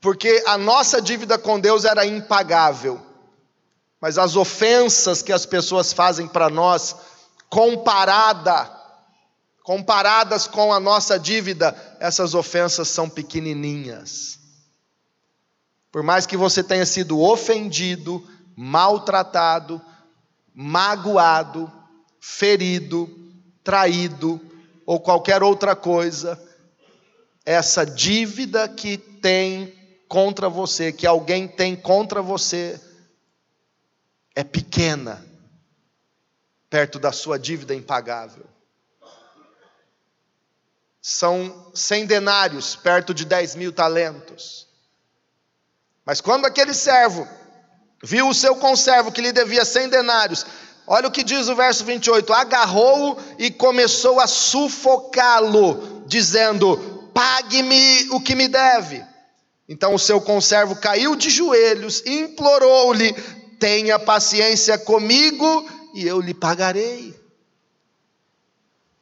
Porque 0.00 0.42
a 0.46 0.56
nossa 0.56 1.00
dívida 1.00 1.38
com 1.38 1.60
Deus 1.60 1.84
era 1.84 2.06
impagável, 2.06 3.00
mas 4.00 4.16
as 4.16 4.34
ofensas 4.34 5.20
que 5.20 5.32
as 5.32 5.44
pessoas 5.44 5.92
fazem 5.92 6.26
para 6.26 6.48
nós, 6.48 6.96
comparada, 7.50 8.70
comparadas 9.62 10.46
com 10.46 10.72
a 10.72 10.80
nossa 10.80 11.18
dívida, 11.18 11.76
essas 12.00 12.34
ofensas 12.34 12.88
são 12.88 13.10
pequenininhas. 13.10 14.38
Por 15.92 16.02
mais 16.02 16.24
que 16.24 16.36
você 16.36 16.62
tenha 16.62 16.86
sido 16.86 17.20
ofendido, 17.20 18.26
maltratado, 18.56 19.82
magoado, 20.54 21.70
ferido, 22.18 23.10
traído 23.62 24.40
ou 24.86 24.98
qualquer 24.98 25.42
outra 25.42 25.76
coisa, 25.76 26.40
essa 27.44 27.84
dívida 27.84 28.66
que 28.66 28.96
tem 28.96 29.79
contra 30.10 30.48
você, 30.48 30.90
que 30.92 31.06
alguém 31.06 31.46
tem 31.46 31.76
contra 31.76 32.20
você, 32.20 32.80
é 34.34 34.42
pequena, 34.42 35.24
perto 36.68 36.98
da 36.98 37.12
sua 37.12 37.38
dívida 37.38 37.76
impagável. 37.76 38.44
São 41.00 41.70
cem 41.72 42.06
denários, 42.06 42.74
perto 42.74 43.14
de 43.14 43.24
dez 43.24 43.54
mil 43.54 43.72
talentos. 43.72 44.66
Mas 46.04 46.20
quando 46.20 46.44
aquele 46.44 46.74
servo 46.74 47.26
viu 48.02 48.28
o 48.28 48.34
seu 48.34 48.56
conservo 48.56 49.12
que 49.12 49.20
lhe 49.20 49.30
devia 49.30 49.64
cem 49.64 49.88
denários, 49.88 50.44
olha 50.88 51.06
o 51.06 51.12
que 51.12 51.22
diz 51.22 51.46
o 51.46 51.54
verso 51.54 51.84
28: 51.84 52.32
agarrou-o 52.32 53.16
e 53.38 53.48
começou 53.48 54.18
a 54.18 54.26
sufocá-lo, 54.26 56.02
dizendo: 56.04 57.10
Pague-me 57.14 58.10
o 58.10 58.20
que 58.20 58.34
me 58.34 58.48
deve. 58.48 59.08
Então 59.70 59.94
o 59.94 59.98
seu 60.00 60.20
conservo 60.20 60.74
caiu 60.74 61.14
de 61.14 61.30
joelhos 61.30 62.02
e 62.04 62.18
implorou-lhe: 62.22 63.12
Tenha 63.60 64.00
paciência 64.00 64.76
comigo 64.76 65.70
e 65.94 66.04
eu 66.04 66.20
lhe 66.20 66.34
pagarei. 66.34 67.14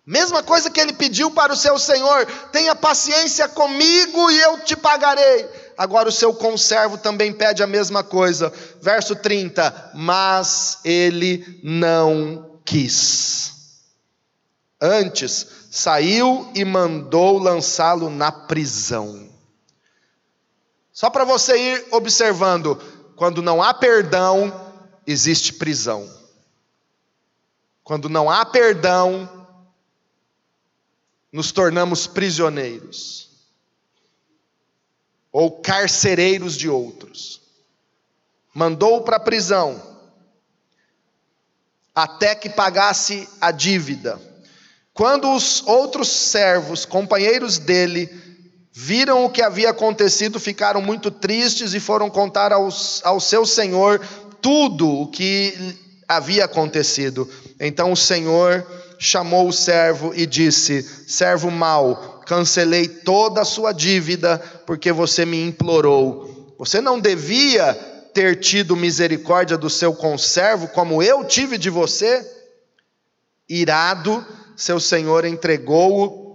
Mesma 0.04 0.42
coisa 0.42 0.70
que 0.70 0.78
ele 0.78 0.92
pediu 0.92 1.30
para 1.30 1.54
o 1.54 1.56
seu 1.56 1.78
senhor: 1.78 2.26
tenha 2.52 2.76
paciência 2.76 3.48
comigo 3.48 4.30
e 4.30 4.38
eu 4.40 4.60
te 4.60 4.76
pagarei. 4.76 5.48
Agora 5.74 6.10
o 6.10 6.12
seu 6.12 6.34
conservo 6.34 6.98
também 6.98 7.32
pede 7.32 7.62
a 7.62 7.66
mesma 7.66 8.04
coisa. 8.04 8.52
Verso 8.82 9.16
30: 9.16 9.92
Mas 9.94 10.80
ele 10.84 11.60
não 11.62 12.60
quis. 12.62 13.54
Antes, 14.78 15.46
saiu 15.70 16.52
e 16.54 16.62
mandou 16.62 17.38
lançá-lo 17.38 18.10
na 18.10 18.30
prisão. 18.30 19.27
Só 20.98 21.08
para 21.08 21.24
você 21.24 21.56
ir 21.56 21.86
observando, 21.92 22.74
quando 23.14 23.40
não 23.40 23.62
há 23.62 23.72
perdão, 23.72 24.52
existe 25.06 25.52
prisão. 25.52 26.12
Quando 27.84 28.08
não 28.08 28.28
há 28.28 28.44
perdão, 28.44 29.46
nos 31.30 31.52
tornamos 31.52 32.08
prisioneiros 32.08 33.30
ou 35.30 35.60
carcereiros 35.60 36.56
de 36.56 36.68
outros. 36.68 37.42
Mandou 38.52 39.02
para 39.04 39.18
a 39.18 39.20
prisão 39.20 39.80
até 41.94 42.34
que 42.34 42.50
pagasse 42.50 43.28
a 43.40 43.52
dívida. 43.52 44.20
Quando 44.92 45.32
os 45.32 45.64
outros 45.64 46.08
servos, 46.08 46.84
companheiros 46.84 47.56
dele, 47.56 48.27
viram 48.80 49.24
o 49.24 49.28
que 49.28 49.42
havia 49.42 49.70
acontecido, 49.70 50.38
ficaram 50.38 50.80
muito 50.80 51.10
tristes 51.10 51.74
e 51.74 51.80
foram 51.80 52.08
contar 52.08 52.52
aos, 52.52 53.00
ao 53.04 53.18
seu 53.18 53.44
senhor 53.44 54.00
tudo 54.40 54.88
o 54.88 55.08
que 55.08 55.74
havia 56.06 56.44
acontecido. 56.44 57.28
Então 57.58 57.90
o 57.90 57.96
senhor 57.96 58.64
chamou 58.96 59.48
o 59.48 59.52
servo 59.52 60.12
e 60.14 60.24
disse: 60.24 60.80
Servo 61.08 61.50
mau, 61.50 62.22
cancelei 62.24 62.86
toda 62.86 63.40
a 63.40 63.44
sua 63.44 63.72
dívida 63.72 64.38
porque 64.64 64.92
você 64.92 65.26
me 65.26 65.42
implorou. 65.42 66.54
Você 66.56 66.80
não 66.80 67.00
devia 67.00 67.74
ter 68.14 68.38
tido 68.38 68.76
misericórdia 68.76 69.58
do 69.58 69.68
seu 69.68 69.92
conservo 69.92 70.68
como 70.68 71.02
eu 71.02 71.24
tive 71.24 71.58
de 71.58 71.68
você? 71.68 72.24
Irado, 73.48 74.24
seu 74.56 74.78
senhor 74.78 75.24
entregou-o 75.24 76.27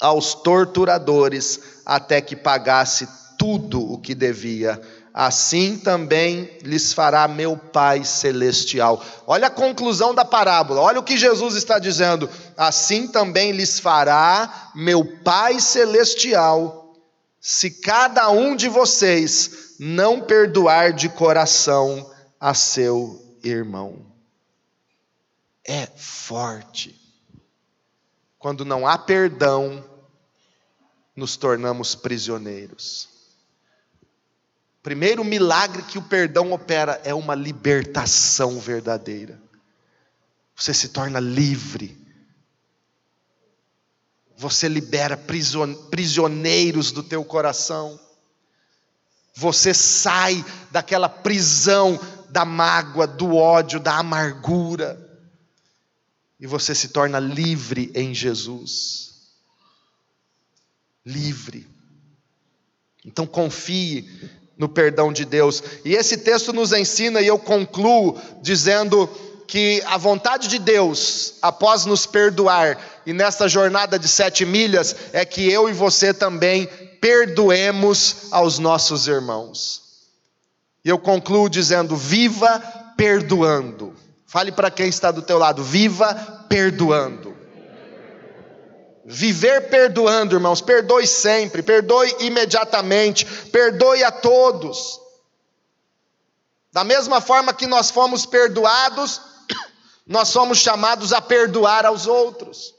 aos 0.00 0.34
torturadores 0.34 1.60
até 1.84 2.20
que 2.20 2.36
pagasse 2.36 3.08
tudo 3.38 3.80
o 3.80 3.98
que 3.98 4.14
devia 4.14 4.80
assim 5.18 5.76
também 5.76 6.58
lhes 6.62 6.92
fará 6.92 7.26
meu 7.26 7.56
Pai 7.56 8.04
celestial. 8.04 9.04
Olha 9.26 9.48
a 9.48 9.50
conclusão 9.50 10.14
da 10.14 10.24
parábola, 10.24 10.80
olha 10.80 11.00
o 11.00 11.02
que 11.02 11.16
Jesus 11.16 11.56
está 11.56 11.80
dizendo: 11.80 12.30
assim 12.56 13.08
também 13.08 13.50
lhes 13.52 13.80
fará 13.80 14.70
meu 14.76 15.04
Pai 15.24 15.58
celestial, 15.60 16.94
se 17.40 17.68
cada 17.70 18.30
um 18.30 18.54
de 18.54 18.68
vocês 18.68 19.74
não 19.80 20.20
perdoar 20.20 20.92
de 20.92 21.08
coração 21.08 22.08
a 22.40 22.54
seu 22.54 23.20
irmão. 23.42 24.06
É 25.64 25.86
forte. 25.96 26.97
Quando 28.48 28.64
não 28.64 28.86
há 28.86 28.96
perdão, 28.96 29.84
nos 31.14 31.36
tornamos 31.36 31.94
prisioneiros. 31.94 33.06
Primeiro 34.82 35.22
milagre 35.22 35.82
que 35.82 35.98
o 35.98 36.02
perdão 36.02 36.50
opera 36.54 36.98
é 37.04 37.12
uma 37.12 37.34
libertação 37.34 38.58
verdadeira. 38.58 39.38
Você 40.56 40.72
se 40.72 40.88
torna 40.88 41.20
livre. 41.20 41.94
Você 44.34 44.66
libera 44.66 45.14
prisioneiros 45.90 46.90
do 46.90 47.02
teu 47.02 47.22
coração. 47.26 48.00
Você 49.34 49.74
sai 49.74 50.42
daquela 50.70 51.10
prisão 51.10 52.00
da 52.30 52.46
mágoa, 52.46 53.06
do 53.06 53.36
ódio, 53.36 53.78
da 53.78 53.98
amargura. 53.98 55.06
E 56.40 56.46
você 56.46 56.74
se 56.74 56.88
torna 56.88 57.18
livre 57.18 57.90
em 57.94 58.14
Jesus. 58.14 59.32
Livre. 61.04 61.66
Então 63.04 63.26
confie 63.26 64.08
no 64.56 64.68
perdão 64.68 65.12
de 65.12 65.24
Deus. 65.24 65.62
E 65.84 65.94
esse 65.94 66.18
texto 66.18 66.52
nos 66.52 66.72
ensina, 66.72 67.20
e 67.20 67.26
eu 67.26 67.38
concluo 67.38 68.20
dizendo 68.42 69.08
que 69.46 69.82
a 69.86 69.96
vontade 69.96 70.48
de 70.48 70.58
Deus, 70.58 71.34
após 71.40 71.86
nos 71.86 72.04
perdoar, 72.04 72.78
e 73.06 73.12
nesta 73.12 73.48
jornada 73.48 73.98
de 73.98 74.06
sete 74.06 74.44
milhas, 74.44 74.94
é 75.12 75.24
que 75.24 75.50
eu 75.50 75.70
e 75.70 75.72
você 75.72 76.12
também 76.12 76.66
perdoemos 77.00 78.26
aos 78.30 78.58
nossos 78.58 79.06
irmãos. 79.06 79.82
E 80.84 80.88
eu 80.88 80.98
concluo 80.98 81.48
dizendo: 81.48 81.96
viva 81.96 82.60
perdoando. 82.96 83.94
Fale 84.28 84.52
para 84.52 84.70
quem 84.70 84.88
está 84.88 85.10
do 85.10 85.22
teu 85.22 85.38
lado, 85.38 85.64
viva 85.64 86.14
perdoando. 86.50 87.34
Viver 89.02 89.70
perdoando, 89.70 90.36
irmãos, 90.36 90.60
perdoe 90.60 91.06
sempre, 91.06 91.62
perdoe 91.62 92.14
imediatamente, 92.20 93.24
perdoe 93.50 94.04
a 94.04 94.12
todos. 94.12 95.00
Da 96.70 96.84
mesma 96.84 97.22
forma 97.22 97.54
que 97.54 97.66
nós 97.66 97.90
fomos 97.90 98.26
perdoados, 98.26 99.18
nós 100.06 100.28
somos 100.28 100.58
chamados 100.58 101.14
a 101.14 101.22
perdoar 101.22 101.86
aos 101.86 102.06
outros. 102.06 102.74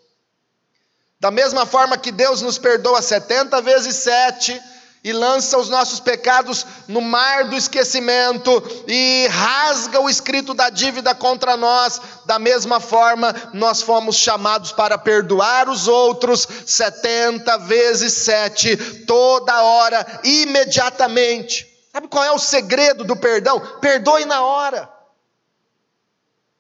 Da 1.20 1.32
mesma 1.32 1.66
forma 1.66 1.98
que 1.98 2.12
Deus 2.12 2.44
nos 2.44 2.60
perdoa 2.60 3.02
70 3.02 3.60
vezes 3.64 3.96
7, 3.96 4.62
e 5.04 5.14
lança 5.14 5.58
os 5.58 5.70
nossos 5.70 6.00
pecados 6.00 6.66
no 6.88 7.00
mar 7.00 7.46
do 7.46 7.56
esquecimento 7.56 8.62
e 8.88 9.28
rasga 9.32 10.00
o 10.02 10.10
escrito 10.10 10.54
da 10.54 10.70
dívida 10.70 11.16
contra 11.16 11.56
nós. 11.56 12.02
Da 12.26 12.38
mesma 12.38 12.80
forma, 12.80 13.34
nós 13.54 13.82
fomos 13.82 14.18
chamados 14.18 14.72
para 14.72 14.98
perdoar 14.98 15.70
os 15.70 15.88
outros 15.88 16.48
70 16.66 17.58
vezes 17.60 18.14
7, 18.14 19.06
toda 19.06 19.62
hora, 19.62 20.06
imediatamente. 20.24 21.68
Sabe 21.94 22.08
qual 22.08 22.24
é 22.24 22.32
o 22.32 22.40
segredo 22.40 23.04
do 23.04 23.16
perdão? 23.16 23.60
Perdoe 23.80 24.26
na 24.26 24.42
hora. 24.42 24.90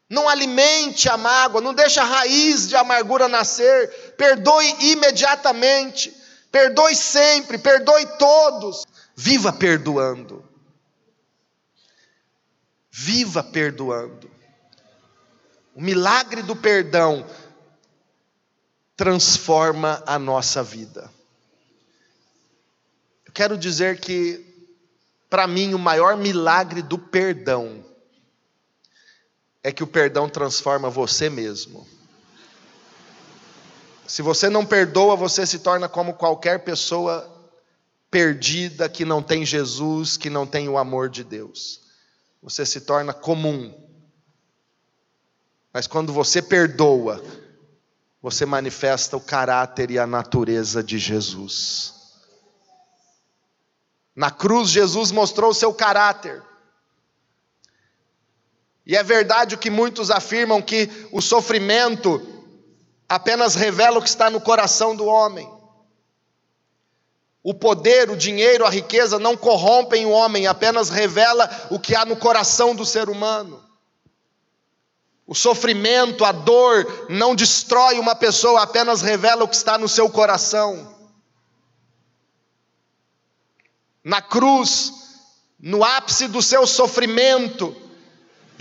Não 0.10 0.28
alimente 0.28 1.08
a 1.08 1.17
mágoa, 1.17 1.62
não 1.62 1.73
deixe 1.73 1.99
a 1.99 2.04
raiz 2.04 2.67
de 2.67 2.75
amargura 2.75 3.28
nascer. 3.28 4.15
Perdoe 4.17 4.91
imediatamente. 4.91 6.18
Perdoe 6.51 6.95
sempre, 6.95 7.57
perdoe 7.57 8.05
todos. 8.17 8.85
Viva 9.15 9.53
perdoando. 9.53 10.43
Viva 12.89 13.43
perdoando. 13.43 14.29
O 15.75 15.81
milagre 15.81 16.41
do 16.41 16.55
perdão 16.55 17.25
transforma 18.95 20.03
a 20.05 20.19
nossa 20.19 20.62
vida. 20.62 21.09
Eu 23.25 23.31
quero 23.31 23.57
dizer 23.57 23.99
que, 23.99 24.43
para 25.29 25.47
mim, 25.47 25.73
o 25.73 25.79
maior 25.79 26.17
milagre 26.17 26.81
do 26.81 26.97
perdão 26.97 27.85
é 29.63 29.71
que 29.71 29.83
o 29.83 29.88
perdão 29.88 30.27
transforma 30.27 30.89
você 30.89 31.29
mesmo. 31.29 31.88
Se 34.09 34.23
você 34.23 34.49
não 34.49 34.65
perdoa, 34.65 35.15
você 35.15 35.45
se 35.45 35.59
torna 35.59 35.87
como 35.87 36.15
qualquer 36.15 36.63
pessoa 36.63 37.31
perdida 38.09 38.89
que 38.89 39.05
não 39.05 39.21
tem 39.21 39.45
Jesus, 39.45 40.17
que 40.17 40.31
não 40.31 40.47
tem 40.47 40.67
o 40.67 40.79
amor 40.79 41.09
de 41.09 41.23
Deus. 41.23 41.81
Você 42.41 42.65
se 42.65 42.81
torna 42.81 43.13
comum. 43.13 43.71
Mas 45.71 45.85
quando 45.85 46.11
você 46.11 46.41
perdoa, 46.41 47.23
você 48.19 48.47
manifesta 48.47 49.15
o 49.15 49.21
caráter 49.21 49.91
e 49.91 49.99
a 49.99 50.07
natureza 50.07 50.81
de 50.81 50.97
Jesus. 50.97 51.93
Na 54.15 54.31
cruz, 54.31 54.71
Jesus 54.71 55.11
mostrou 55.11 55.51
o 55.51 55.55
seu 55.55 55.71
caráter. 55.71 56.41
E 58.87 58.97
é 58.97 59.03
verdade 59.03 59.53
o 59.53 59.60
que 59.60 59.69
muitos 59.69 60.10
afirmam 60.10 60.63
que 60.63 60.89
o 61.12 61.21
sofrimento 61.21 62.38
apenas 63.10 63.55
revela 63.55 63.97
o 63.97 64.01
que 64.01 64.07
está 64.07 64.29
no 64.29 64.39
coração 64.39 64.95
do 64.95 65.05
homem. 65.05 65.51
O 67.41 67.53
poder, 67.53 68.12
o 68.12 68.15
dinheiro, 68.15 68.65
a 68.65 68.69
riqueza 68.69 69.17
não 69.17 69.35
corrompem 69.35 70.05
o 70.05 70.12
homem, 70.12 70.45
apenas 70.45 70.89
revela 70.89 71.49
o 71.71 71.79
que 71.79 71.95
há 71.95 72.05
no 72.05 72.15
coração 72.15 72.75
do 72.75 72.85
ser 72.85 73.10
humano. 73.10 73.67
O 75.25 75.33
sofrimento, 75.33 76.23
a 76.25 76.31
dor 76.31 77.07
não 77.10 77.33
destrói 77.33 77.97
uma 77.97 78.15
pessoa, 78.15 78.62
apenas 78.62 79.01
revela 79.01 79.43
o 79.43 79.47
que 79.47 79.55
está 79.55 79.77
no 79.77 79.87
seu 79.87 80.10
coração. 80.10 80.95
Na 84.03 84.21
cruz, 84.21 84.91
no 85.60 85.83
ápice 85.83 86.27
do 86.27 86.41
seu 86.41 86.65
sofrimento, 86.65 87.75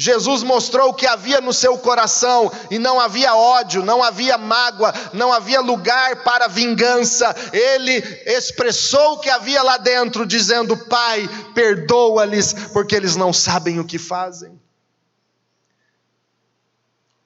Jesus 0.01 0.45
mostrou 0.45 0.91
o 0.91 0.95
que 0.95 1.09
havia 1.09 1.41
no 1.41 1.53
seu 1.53 1.77
coração 1.77 2.53
e 2.71 2.79
não 2.79 3.01
havia 3.01 3.35
ódio, 3.35 3.85
não 3.85 4.01
havia 4.01 4.39
mágoa, 4.39 4.95
não 5.13 5.33
havia 5.33 5.61
lugar 5.61 6.23
para 6.23 6.47
vingança. 6.47 7.35
Ele 7.53 7.97
expressou 8.25 9.15
o 9.15 9.19
que 9.19 9.29
havia 9.29 9.61
lá 9.61 9.77
dentro, 9.77 10.25
dizendo: 10.25 10.77
Pai, 10.87 11.29
perdoa-lhes, 11.53 12.53
porque 12.73 12.95
eles 12.95 13.17
não 13.17 13.33
sabem 13.33 13.81
o 13.81 13.85
que 13.85 13.99
fazem. 13.99 14.61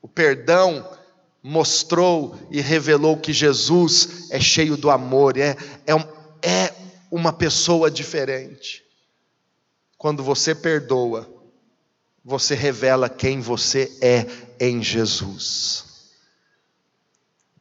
O 0.01 0.09
perdão 0.09 0.89
mostrou 1.43 2.39
e 2.51 2.63
revelou 2.63 3.19
que 3.19 3.35
Jesus 3.35 4.31
é 4.31 4.41
cheio 4.41 4.79
do 4.79 4.91
amor, 4.91 5.37
é, 5.37 5.59
é, 5.87 5.93
é 6.43 6.75
uma 7.11 7.35
pessoa 7.35 7.91
diferente. 7.91 8.83
Quando 9.99 10.23
você 10.23 10.55
perdoa, 10.55 11.42
você 12.25 12.55
revela 12.55 13.09
quem 13.09 13.41
você 13.41 13.91
é 14.01 14.27
em 14.61 14.83
Jesus. 14.83 15.85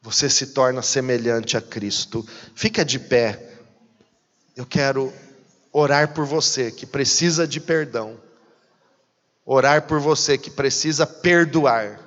Você 0.00 0.28
se 0.28 0.48
torna 0.48 0.82
semelhante 0.82 1.56
a 1.56 1.60
Cristo. 1.60 2.26
Fica 2.54 2.84
de 2.84 2.98
pé. 2.98 3.60
Eu 4.56 4.66
quero 4.66 5.12
orar 5.72 6.12
por 6.14 6.24
você 6.24 6.70
que 6.70 6.86
precisa 6.86 7.46
de 7.46 7.60
perdão. 7.60 8.20
Orar 9.44 9.82
por 9.86 9.98
você 9.98 10.38
que 10.38 10.50
precisa 10.50 11.06
perdoar. 11.06 12.00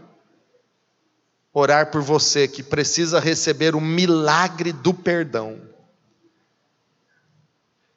Orar 1.54 1.92
por 1.92 2.02
você 2.02 2.48
que 2.48 2.64
precisa 2.64 3.20
receber 3.20 3.76
o 3.76 3.82
milagre 3.82 4.72
do 4.72 4.94
perdão. 4.94 5.62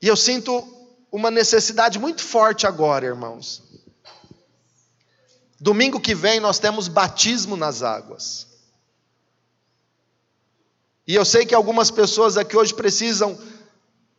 E 0.01 0.07
eu 0.07 0.17
sinto 0.17 0.67
uma 1.11 1.31
necessidade 1.31 1.99
muito 1.99 2.23
forte 2.23 2.67
agora, 2.67 3.07
irmãos 3.07 3.68
Domingo 5.61 6.01
que 6.01 6.15
vem 6.15 6.39
nós 6.39 6.59
temos 6.59 6.87
batismo 6.87 7.57
nas 7.57 7.83
águas. 7.83 8.47
E 11.07 11.15
eu 11.15 11.25
sei 11.25 11.45
que 11.45 11.55
algumas 11.55 11.91
pessoas 11.91 12.37
aqui 12.37 12.57
hoje 12.57 12.75
precisam 12.75 13.37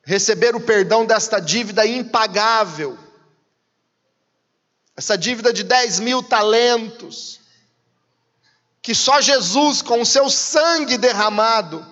receber 0.04 0.56
o 0.56 0.60
perdão 0.60 1.06
desta 1.06 1.40
dívida 1.40 1.86
impagável, 1.86 2.98
essa 4.98 5.18
dívida 5.18 5.54
de 5.54 5.64
10 5.64 6.00
mil 6.00 6.22
talentos, 6.22 7.40
que 8.82 8.94
só 8.94 9.22
Jesus, 9.22 9.82
com 9.82 10.02
o 10.02 10.06
seu 10.06 10.30
sangue 10.30 10.98
derramado, 10.98 11.86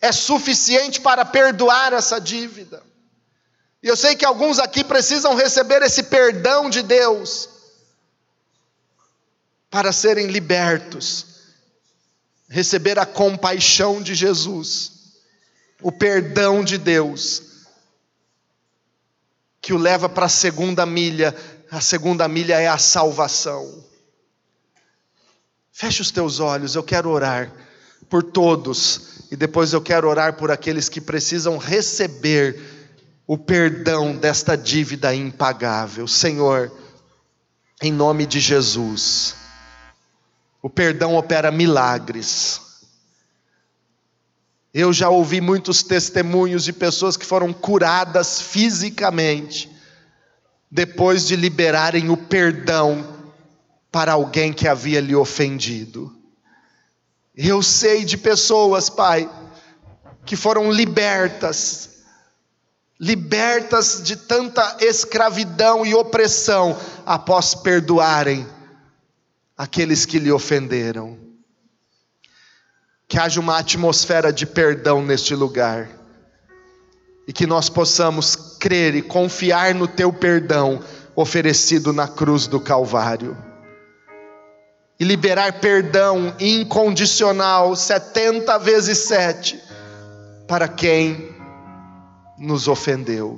é 0.00 0.10
suficiente 0.10 1.00
para 1.00 1.24
perdoar 1.24 1.92
essa 1.92 2.20
dívida. 2.20 2.82
E 3.82 3.86
eu 3.86 3.96
sei 3.96 4.16
que 4.16 4.24
alguns 4.24 4.58
aqui 4.58 4.82
precisam 4.82 5.36
receber 5.36 5.82
esse 5.82 6.04
perdão 6.04 6.68
de 6.70 6.82
Deus 6.82 7.57
para 9.70 9.92
serem 9.92 10.28
libertos, 10.28 11.26
receber 12.48 12.98
a 12.98 13.06
compaixão 13.06 14.02
de 14.02 14.14
Jesus, 14.14 14.92
o 15.82 15.92
perdão 15.92 16.64
de 16.64 16.78
Deus, 16.78 17.42
que 19.60 19.72
o 19.72 19.78
leva 19.78 20.08
para 20.08 20.26
a 20.26 20.30
segunda 20.30 20.86
milha, 20.86 21.34
a 21.70 21.80
segunda 21.80 22.26
milha 22.26 22.60
é 22.60 22.66
a 22.66 22.78
salvação. 22.78 23.84
Feche 25.70 26.00
os 26.00 26.10
teus 26.10 26.40
olhos, 26.40 26.74
eu 26.74 26.82
quero 26.82 27.10
orar 27.10 27.52
por 28.08 28.22
todos, 28.22 29.26
e 29.30 29.36
depois 29.36 29.72
eu 29.72 29.82
quero 29.82 30.08
orar 30.08 30.34
por 30.36 30.50
aqueles 30.50 30.88
que 30.88 31.00
precisam 31.00 31.58
receber 31.58 32.58
o 33.26 33.36
perdão 33.36 34.16
desta 34.16 34.56
dívida 34.56 35.14
impagável. 35.14 36.08
Senhor, 36.08 36.72
em 37.82 37.92
nome 37.92 38.24
de 38.24 38.40
Jesus. 38.40 39.36
O 40.62 40.68
perdão 40.68 41.14
opera 41.14 41.50
milagres. 41.52 42.60
Eu 44.74 44.92
já 44.92 45.08
ouvi 45.08 45.40
muitos 45.40 45.82
testemunhos 45.82 46.64
de 46.64 46.72
pessoas 46.72 47.16
que 47.16 47.24
foram 47.24 47.52
curadas 47.52 48.40
fisicamente 48.40 49.70
depois 50.70 51.26
de 51.26 51.36
liberarem 51.36 52.10
o 52.10 52.16
perdão 52.16 53.16
para 53.90 54.12
alguém 54.12 54.52
que 54.52 54.68
havia 54.68 55.00
lhe 55.00 55.14
ofendido. 55.14 56.14
Eu 57.34 57.62
sei 57.62 58.04
de 58.04 58.18
pessoas, 58.18 58.90
Pai, 58.90 59.30
que 60.26 60.36
foram 60.36 60.70
libertas, 60.70 62.02
libertas 63.00 64.02
de 64.02 64.16
tanta 64.16 64.76
escravidão 64.80 65.86
e 65.86 65.94
opressão 65.94 66.76
após 67.06 67.54
perdoarem 67.54 68.46
aqueles 69.58 70.06
que 70.06 70.20
lhe 70.20 70.30
ofenderam. 70.30 71.18
Que 73.08 73.18
haja 73.18 73.40
uma 73.40 73.58
atmosfera 73.58 74.32
de 74.32 74.46
perdão 74.46 75.02
neste 75.02 75.34
lugar. 75.34 75.88
E 77.26 77.32
que 77.32 77.46
nós 77.46 77.68
possamos 77.68 78.36
crer 78.36 78.94
e 78.94 79.02
confiar 79.02 79.74
no 79.74 79.88
teu 79.88 80.12
perdão 80.12 80.80
oferecido 81.16 81.92
na 81.92 82.06
cruz 82.06 82.46
do 82.46 82.60
Calvário. 82.60 83.36
E 85.00 85.04
liberar 85.04 85.60
perdão 85.60 86.34
incondicional, 86.38 87.74
70 87.74 88.58
vezes 88.58 88.98
7, 88.98 89.60
para 90.46 90.68
quem 90.68 91.34
nos 92.38 92.68
ofendeu. 92.68 93.36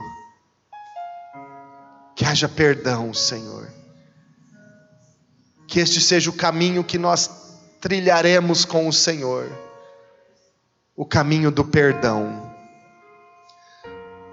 Que 2.15 2.25
haja 2.25 2.49
perdão, 2.49 3.13
Senhor 3.15 3.80
que 5.71 5.79
este 5.79 6.01
seja 6.01 6.29
o 6.29 6.33
caminho 6.33 6.83
que 6.83 6.99
nós 6.99 7.31
trilharemos 7.81 8.65
com 8.65 8.89
o 8.89 8.93
Senhor 8.93 9.49
o 10.97 11.07
caminho 11.07 11.51
do 11.51 11.65
perdão, 11.65 12.53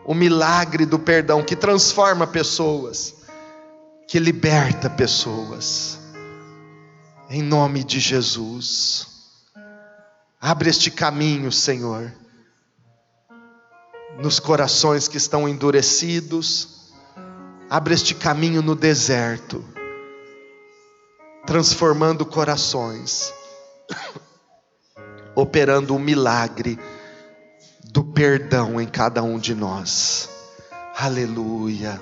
o 0.04 0.16
milagre 0.16 0.84
do 0.86 0.98
perdão 0.98 1.44
que 1.44 1.56
transforma 1.56 2.26
pessoas, 2.26 3.14
que 4.08 4.18
liberta 4.18 4.90
pessoas, 4.90 6.00
em 7.30 7.44
nome 7.44 7.84
de 7.84 8.00
Jesus. 8.00 9.08
Abre 10.42 10.72
este 10.72 10.90
caminho, 10.90 11.52
Senhor, 11.52 12.12
nos 14.20 14.40
corações 14.40 15.08
que 15.08 15.18
estão 15.18 15.48
endurecidos, 15.48 16.92
abre 17.70 17.94
este 17.94 18.16
caminho 18.16 18.64
no 18.64 18.76
deserto 18.76 19.77
transformando 21.48 22.26
corações, 22.26 23.34
operando 25.34 25.96
o 25.96 26.00
milagre 26.00 26.78
do 27.86 28.04
perdão 28.04 28.82
em 28.82 28.86
cada 28.86 29.24
um 29.24 29.40
de 29.40 29.56
nós. 29.56 30.30
Aleluia. 30.94 32.02